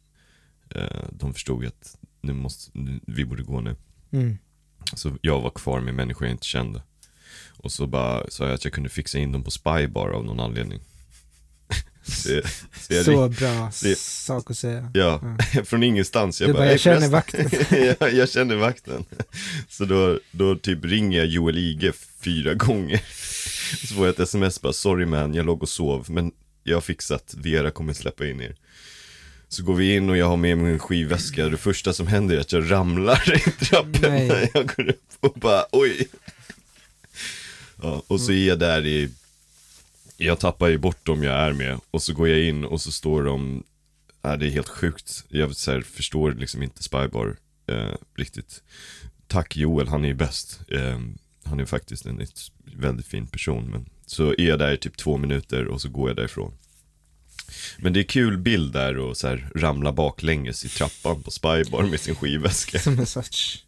[0.76, 3.76] eh, de förstod att nu måste, nu, vi borde gå nu.
[4.12, 4.38] Mm.
[4.94, 6.82] Så jag var kvar med människor jag inte kände.
[7.58, 10.40] Och så bara sa jag att jag kunde fixa in dem på Spybar av någon
[10.40, 10.80] anledning.
[12.04, 12.42] så,
[12.80, 14.92] så jag Så bra det- sak att säga.
[14.94, 16.42] Ja, från ingenstans.
[16.42, 17.96] Jag Du bara, "Ey, jag känner förresten." vakten.
[18.00, 19.06] jag, jag känner vakten.
[19.70, 23.02] Så då, då typ ringer jag Joel Ige fyra gånger.
[23.88, 26.32] Så får jag ett sms bara, sorry man, jag låg och sov, men
[26.64, 28.56] jag har fixat, Vera kommer släppa in er.
[29.48, 32.36] Så går vi in och jag har med mig en skivväska, det första som händer
[32.36, 34.28] är att jag ramlar i trappen Nej.
[34.28, 36.08] när jag går upp och bara, oj.
[37.82, 39.10] Ja, och så är jag där i
[40.22, 42.92] jag tappar ju bort dem jag är med och så går jag in och så
[42.92, 43.64] står de,
[44.24, 45.24] äh, det är helt sjukt.
[45.30, 48.64] Jag här, förstår liksom inte Spybar eh, riktigt.
[49.28, 50.60] Tack Joel, han är ju bäst.
[50.68, 51.00] Eh,
[51.50, 52.28] han är faktiskt en
[52.78, 53.72] väldigt fin person.
[53.72, 56.54] Men så är jag där i typ två minuter och så går jag därifrån.
[57.78, 61.84] Men det är kul bild där och så här ramla baklänges i trappan på Spybar
[61.84, 62.80] med sin skivväska.
[62.80, 63.66] Som en sorts,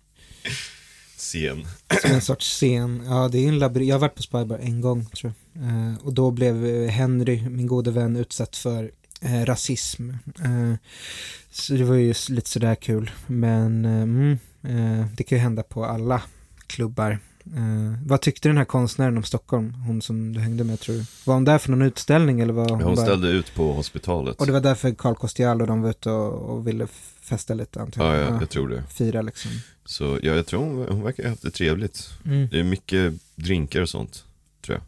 [1.18, 1.68] Scen.
[2.02, 3.04] som en sorts scen.
[3.06, 3.90] Ja, det är en labyrint.
[3.90, 5.64] Jag har varit på Spybar en gång tror jag.
[5.64, 10.10] Eh, och då blev eh, Henry, min gode vän, utsatt för eh, rasism.
[10.44, 10.74] Eh,
[11.52, 13.12] så det var ju lite sådär kul.
[13.28, 14.38] Men mm,
[15.16, 16.22] det kan ju hända på alla
[16.68, 17.20] klubbar.
[17.56, 19.74] Eh, vad tyckte den här konstnären om Stockholm?
[19.74, 21.06] Hon som du hängde med tror du?
[21.26, 23.06] Var hon där för någon utställning eller var hon, Hon bara...
[23.06, 24.40] ställde ut på hospitalet.
[24.40, 26.88] Och det var därför Carl Costial och de var ute och, och ville
[27.22, 28.32] festa lite antar Ja, jag.
[28.32, 28.84] ja, jag tror det.
[28.90, 29.52] Fira liksom.
[29.86, 32.10] Så ja, jag tror hon, hon verkar ha haft det trevligt.
[32.26, 34.24] Mm, Det är mycket drinkar och sånt,
[34.66, 34.84] tror jag.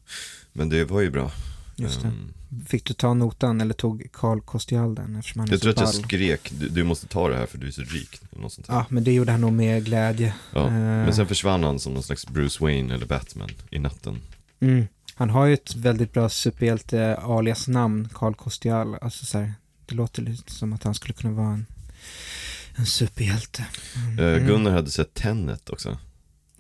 [0.54, 1.32] Men det var ju bra.
[1.76, 2.08] just det.
[2.08, 2.34] Ehm,
[2.68, 5.84] Fick du ta notan eller tog Carl Costial den eftersom han är jag så tror
[5.84, 8.22] att jag skrek, du, du måste ta det här för du är så rik.
[8.32, 8.68] Något sånt.
[8.70, 10.34] Ja, men det gjorde han nog med glädje.
[10.54, 10.66] Ja.
[10.68, 14.18] Eh, Men sen försvann han som någon slags Bruce Wayne eller Batman i natten.
[14.60, 14.86] mm.
[15.16, 18.96] Han har ju ett väldigt bra superhjälte alias namn, Carl Costial.
[19.02, 19.54] Alltså så här,
[19.86, 21.66] det låter lite som att han skulle kunna vara en,
[22.76, 23.66] en superhjälte.
[23.96, 24.20] Mm.
[24.42, 25.98] Eh, Gunnar hade sett Tenet också.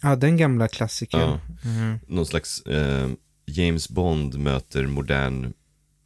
[0.01, 1.21] Ja, den gamla klassikern.
[1.21, 1.39] Ja.
[1.69, 1.99] Mm.
[2.07, 3.09] Någon slags eh,
[3.45, 5.53] James Bond möter modern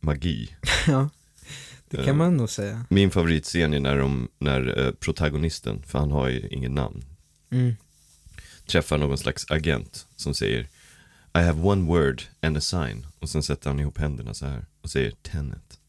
[0.08, 0.55] magi.
[0.88, 1.10] ja,
[1.89, 2.14] det kan Eh.
[2.16, 2.86] man nog säga.
[2.89, 7.03] Min favoritscen är när, de, när eh, protagonisten, för han har ju ingen namn,
[7.51, 7.76] Mm.
[8.68, 10.60] träffar någon slags agent som säger
[11.34, 13.08] I have one word and a sign.
[13.20, 15.80] Och sen sätter han ihop händerna så här och säger Tenet.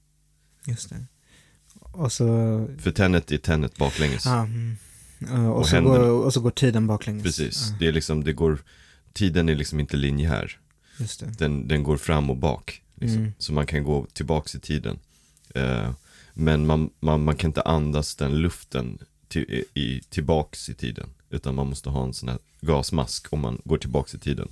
[0.67, 1.05] Just det.
[1.81, 2.25] Och så,
[2.79, 4.25] För Tenet är Tenet baklänges.
[4.27, 4.77] ja, mm.
[5.19, 5.99] Ja, och, Och så händerna.
[5.99, 7.23] går, och så går tiden baklänges.
[7.23, 8.59] Precis, Ja, det är liksom, det går,
[9.13, 10.59] tiden är liksom inte linjär.
[10.99, 11.27] just det.
[11.39, 12.83] Den, den går fram och bak.
[13.01, 13.19] Liksom.
[13.19, 13.33] Mm.
[13.39, 14.99] Så man kan gå tillbaks i tiden.
[15.55, 15.91] Eh,
[16.35, 21.09] men man, man, man kan inte andas den luften till, i, tillbaks i tiden.
[21.31, 24.49] Utan man måste ha en sån här gasmask om man går tillbaks i tiden.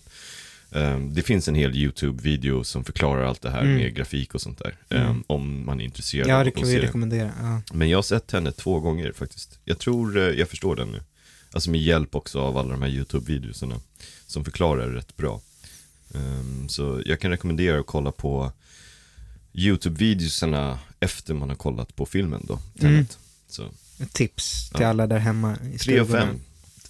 [0.70, 3.74] Eh, det finns en hel YouTube-video som förklarar allt det här Mm.
[3.76, 4.76] med grafik och sånt där.
[4.88, 5.24] eh, Mm.
[5.26, 7.32] Om man är intresserad Ja, det kan vi rekommendera.
[7.40, 7.62] Ja.
[7.72, 9.58] Men jag har sett henne två gånger faktiskt.
[9.64, 11.00] Jag tror eh, jag förstår den nu.
[11.52, 13.80] Alltså med hjälp också av alla de här YouTube-videorna
[14.26, 15.40] som förklarar rätt bra.
[16.14, 18.52] Ehm, så jag kan rekommendera att kolla på
[19.52, 23.18] YouTube-videorna efter man har kollat på filmen då, Tenet.
[23.48, 23.68] Så
[24.00, 24.88] Ett tips till Ja.
[24.88, 26.26] alla där hemma i 3 av stugorna.
[26.26, 26.40] 5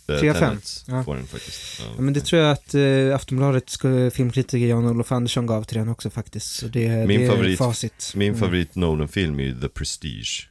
[0.08, 1.04] eh, Tre av fem, Tenet ja.
[1.04, 1.80] får den faktiskt.
[1.96, 5.88] Ja, men det tror jag att eh, Aftonbladets eh, filmkritiker Jan-Olof Andersson gav till den
[5.88, 6.46] också faktiskt.
[6.54, 8.12] Så det, Min det är favorit- facit.
[8.16, 8.40] Min Mm.
[8.40, 10.48] favorit Nolan-film är ju The Prestige.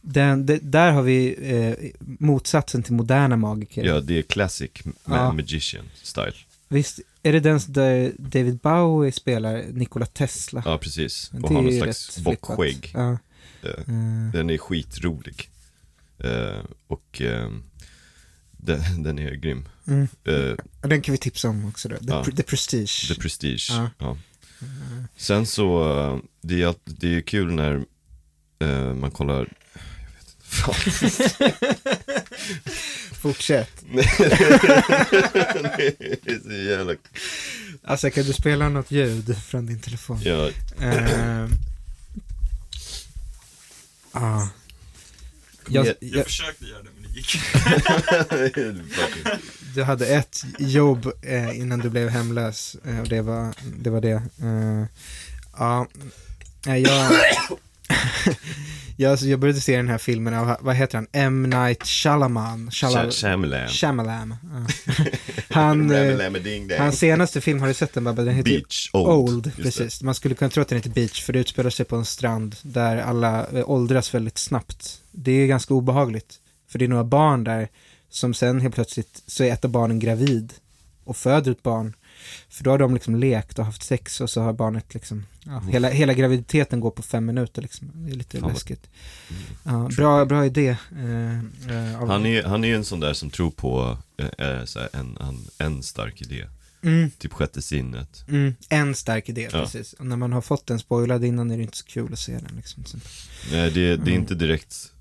[0.00, 3.84] Den, det, där har vi eh, motsatsen till moderna magiker.
[3.84, 5.32] Ja, det är classic ma- Ja.
[5.32, 6.32] magician style.
[6.68, 10.62] Visst, är det den där David Bowie spelar Nikola Tesla?
[10.64, 11.30] Ja, precis.
[11.42, 12.90] Och har någon slags bockskägg.
[12.94, 13.18] Ja.
[13.62, 13.84] Eh, eh,
[14.32, 15.50] Den är skitrolig.
[16.18, 17.22] Eh, och
[18.52, 19.68] den, den är grym.
[19.86, 20.08] mm.
[20.82, 21.96] Den kan vi tipsa om också då.
[21.96, 22.24] The, Ja.
[22.24, 23.08] The Prestige.
[23.08, 23.66] The Prestige.
[23.70, 23.90] Ja.
[23.98, 24.16] Ja.
[25.16, 27.84] Sen så, det är, det är kul när
[28.94, 29.42] man kollar, jag
[30.18, 30.37] vet inte, fan.
[33.22, 33.70] Fortsätt.
[33.92, 34.02] det
[36.26, 36.94] är så jävla,
[37.84, 40.20] Alltså kan du spela något ljud från din telefon?
[40.24, 41.48] ja, Eh,
[44.12, 44.48] ah.
[45.68, 47.40] jag, Jag jag, försökte göra det, men det gick
[49.74, 53.90] du hade ett jobb eh, innan du blev hemlös eh, och det var det.
[53.90, 54.22] Var det.
[54.42, 54.86] Eh,
[55.58, 55.86] ja,
[56.64, 57.12] jag,
[59.00, 61.42] jag, alltså, jag började se den här filmen av, vad heter han, M.
[61.42, 62.70] Night Shyamalan.
[62.70, 63.68] Shyamalan.
[63.68, 64.36] Shyamalan.
[65.50, 68.24] Han, eh, hans senaste film, har du sett den Babbe?
[68.24, 69.08] Den heter Beach, old.
[69.08, 69.62] Old, det.
[69.62, 70.02] precis.
[70.02, 72.56] Man skulle kunna tro att den heter Beach för det utspelar sig på en strand
[72.62, 75.02] där alla eh, åldras väldigt snabbt.
[75.10, 76.34] Det är ganska obehagligt.
[76.68, 77.68] För det är några barn där
[78.10, 80.52] som sen helt plötsligt så är ett av barnen gravid
[81.04, 81.94] och föder ett barn.
[82.48, 85.58] För då har de liksom lekt och haft sex och så har barnet liksom, ja,
[85.60, 87.90] hela, hela graviditeten går på fem minuter liksom.
[87.94, 88.90] Det är lite Fan läskigt.
[89.64, 90.76] Ja, bra, bra idé.
[90.96, 94.56] eh, eh, av- Han är, han är en sån där som tror på eh, eh,
[94.76, 96.46] här, en, en, en stark idé.
[96.82, 98.24] mm, Typ sjätte sinnet.
[98.28, 99.60] mm, en stark idé, Ja.
[99.60, 99.92] precis.
[99.92, 102.32] Och när man har fått den spoilad innan är det inte så kul att se
[102.32, 102.84] den liksom.
[103.52, 104.14] Nej, det, det är Mm.
[104.14, 104.92] inte direkt,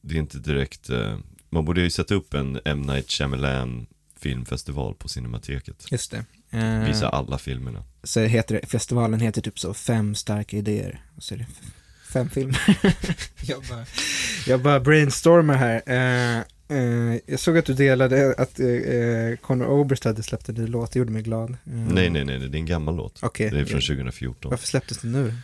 [0.00, 1.18] det är inte direkt, eh,
[1.50, 2.82] man borde ju sätta upp en M.
[2.82, 3.86] Night Shyamalan
[4.24, 5.86] filmfestival på Cinemateket.
[5.90, 6.24] Just det.
[6.58, 7.84] Eh, Visa alla filmerna.
[8.02, 11.02] så heter det, festivalen heter typ så fem starka idéer.
[11.16, 11.46] Och så är det
[12.12, 12.78] fem filmer.
[13.42, 13.84] jag, bara,
[14.46, 15.82] jag bara brainstormar här.
[15.86, 20.54] Eh, Eh, jag såg att du delade att eh, eh, Conor Oberst hade släppt en
[20.54, 21.50] ny låt, det gjorde mig glad.
[21.50, 23.18] Eh, Nej, nej, nej, det är en gammal låt.
[23.22, 23.50] Okej.
[23.50, 24.50] Det är från 2014.
[24.50, 25.34] Varför släpptes den nu?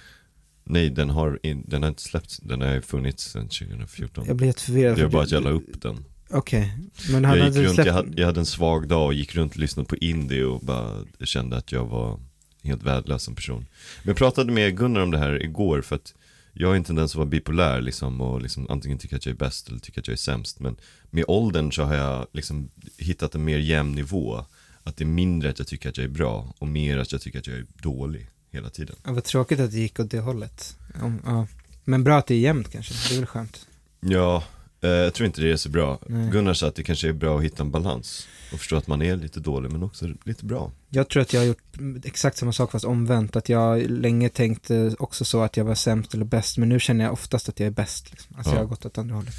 [0.64, 4.24] Nej, den har, in, den har inte släppts, den har funnits sedan 2014.
[4.26, 4.96] Jag blir jätteförvirrad.
[4.96, 6.04] Det är bara att jag la upp den.
[6.30, 6.72] Okej,
[7.12, 7.86] men han Jag gick hade runt, släppt...
[7.86, 10.60] jag hade, jag hade en svag dag och gick runt och lyssnade på indie och
[10.60, 12.20] bara kände att jag var
[12.62, 13.66] helt värdelös som person.
[14.02, 16.14] Men jag pratade med Gunnar om det här igår för att
[16.52, 19.38] jag har en tendens att vara bipolär liksom och liksom antingen tycka att jag är
[19.38, 20.60] bäst eller tycka att jag är sämst.
[20.60, 20.76] Men
[21.10, 24.44] med åldern så har jag liksom hittat en mer jämn nivå.
[24.82, 27.20] Att det är mindre att jag tycker att jag är bra och mer att jag
[27.20, 28.96] tycker att jag är dålig hela tiden.
[29.04, 30.76] Ja, vad tråkigt att det gick åt det hållet.
[31.24, 31.46] Ja.
[31.84, 33.66] Men bra att det är jämnt kanske, det är väl skönt.
[34.00, 34.44] Ja,
[34.80, 35.98] jag tror inte det är så bra.
[36.06, 36.30] Nej.
[36.30, 39.02] Gunnar sa att det kanske är bra att hitta en balans och förstå att man
[39.02, 40.72] är lite dålig men också lite bra.
[40.88, 43.36] Jag tror att jag har gjort exakt samma sak fast omvänt.
[43.36, 46.58] Att jag länge tänkte också så att jag var sämst eller bäst.
[46.58, 48.10] Men nu känner jag oftast att jag är bäst.
[48.10, 48.36] Liksom.
[48.36, 48.56] Alltså Ja.
[48.56, 49.34] jag har gått åt andra hållet.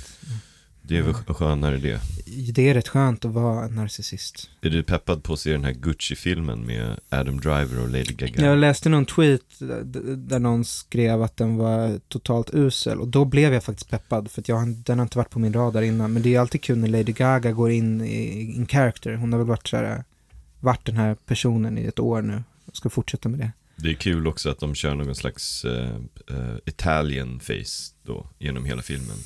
[0.83, 1.99] Det är väl skönare det.
[2.53, 4.49] Det är rätt skönt att vara en narcissist.
[4.61, 8.45] Är du peppad på att se den här Gucci-filmen med Adam Driver och Lady Gaga?
[8.45, 9.41] Jag läste någon tweet
[10.17, 12.99] där någon skrev att den var totalt usel.
[12.99, 14.31] Och då blev jag faktiskt peppad.
[14.31, 16.13] För att jag, har- den har inte varit på min radar innan.
[16.13, 19.13] Men det är alltid kul när Lady Gaga går in i in character.
[19.15, 20.03] Hon har väl varit så här,
[20.59, 22.43] varit den här personen i ett år nu.
[22.65, 23.51] Jag ska fortsätta med det.
[23.75, 25.89] Det är kul också att de kör någon slags eh,
[26.29, 29.17] eh, Italian face då genom hela filmen.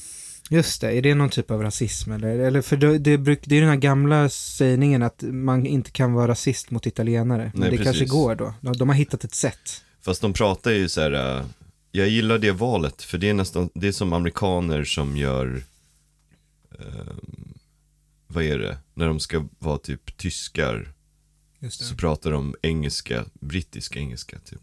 [0.49, 2.39] Just det, är det någon typ av rasism eller?
[2.39, 6.13] eller för det, det, bruk, det är den här gamla sägningen att man inte kan
[6.13, 7.51] vara rasist mot italienare.
[7.53, 7.85] Men Nej, det precis.
[7.85, 8.53] kanske går då.
[8.61, 9.83] De, de har hittat ett sätt.
[10.01, 11.37] Fast de pratar ju så här.
[11.39, 11.45] eh,
[11.91, 15.63] jag gillar det valet för det är nästan, det är som amerikaner som gör,
[16.79, 17.15] eh,
[18.27, 20.91] vad är det, när de ska vara typ tyskar
[21.69, 24.61] så pratar de engelska, brittisk engelska typ.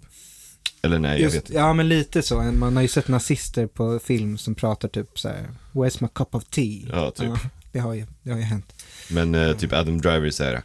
[0.83, 1.55] Eller nej, jag Just, vet inte.
[1.55, 2.43] ja men lite så.
[2.43, 6.35] Man har ju sett nazister på film som pratar typ så här: Where's my cup
[6.35, 6.89] of tea?
[6.93, 7.31] Ja, typ.
[7.73, 8.73] det, har ju, det har ju hänt.
[9.09, 10.63] Men eh, typ Adam Driver säger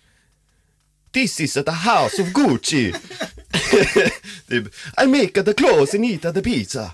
[1.11, 2.93] This is the house of Gucci
[4.49, 4.67] typ,
[5.03, 6.91] I make the clothes and eat the pizza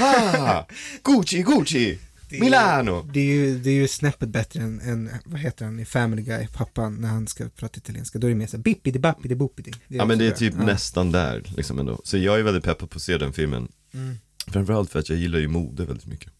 [0.00, 0.66] ah,
[1.02, 1.98] Gucci, Gucci,
[2.30, 5.84] Milano Det är ju, det är ju snäppet bättre än, än, vad heter han i
[5.84, 8.18] Family Guy, pappan, när han ska prata italienska.
[8.18, 9.72] Då är det mer så här, bippidi bappidi boppidi.
[9.88, 10.38] Ja men det är bra.
[10.38, 10.64] typ Ja.
[10.64, 14.18] nästan där liksom ändå Så jag är väldigt peppad på att se den filmen Mm.
[14.46, 16.32] Framförallt för att jag gillar ju mode väldigt mycket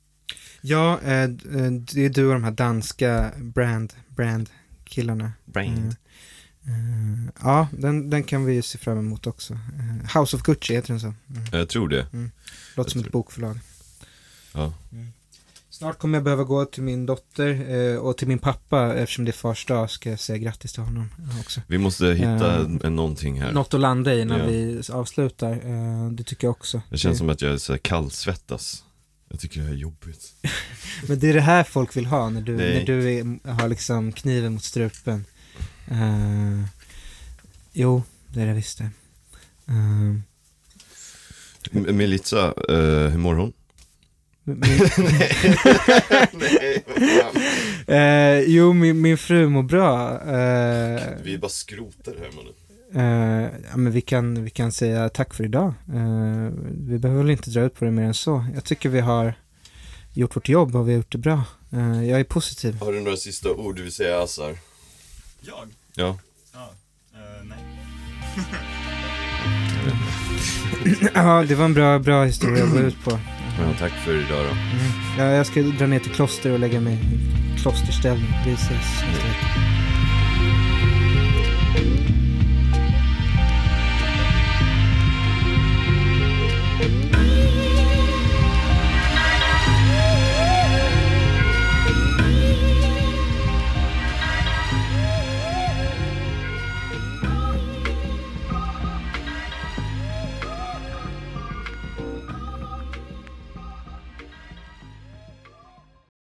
[0.61, 1.31] Ja, eh, eh,
[1.93, 4.51] det är du och de här danska brand, brand
[4.85, 5.33] killarna.
[5.45, 5.95] Brand Mm.
[6.65, 9.55] Eh, ja, den, den kan vi ju se fram emot också.
[9.55, 11.07] Eh, House of Gucci heter den så.
[11.07, 11.45] Mm.
[11.53, 12.07] Jag tror det
[12.77, 13.59] Låter som Jag ett bokförlag.
[14.53, 14.75] Ja,
[15.79, 19.31] Snart kommer jag behöva gå till min dotter eh, och till min pappa eftersom det
[19.31, 21.09] är fars dag ska jag säga grattis till honom
[21.41, 21.61] också.
[21.67, 24.47] vi måste hitta Eh, någonting här Något att landa i när Ja.
[24.47, 25.53] vi avslutar.
[25.53, 26.83] Eh, det tycker jag också.
[26.91, 28.85] Det känns som att jag så kallsvettas
[29.29, 30.35] Jag tycker det här är jobbigt
[31.09, 32.75] Men det är det här folk vill ha när du, Nej.
[32.79, 35.25] när du är, har liksom kniven mot strupen.
[35.91, 36.65] Eh,
[37.73, 38.91] jo, det är det visst det.
[39.73, 40.17] Uh,
[41.73, 43.53] M- Melitza, eh, hur mår hon?
[44.57, 44.81] Nej,
[47.87, 50.11] Eh, jo, min, min fru mår bra.
[50.21, 52.53] Eh, Vi är bara skrotar här mannen
[52.95, 55.75] eh, ja, men vi, kan, vi kan säga tack för idag.
[55.95, 56.49] Eh,
[56.89, 58.45] vi behöver väl inte dra ut på det mer än så.
[58.55, 59.35] Jag tycker vi har
[60.13, 61.43] gjort vårt jobb och vi har gjort det bra.
[61.73, 62.81] Eh, jag är positiv.
[62.81, 64.57] Har du några sista ord du vill säga Assar?
[65.41, 65.69] Jag?
[65.95, 66.19] Ja,
[66.55, 66.71] Ja.
[67.15, 67.59] eh, nej.
[71.15, 73.19] ja, det var en bra, bra historia att gå ut på.
[73.59, 74.93] Ja tack för idag då Mm.
[75.19, 78.29] Ja, jag ska dra ner till kloster och lägga mig i klosterställning.
[78.47, 79.47] Vi ses nästa vecka.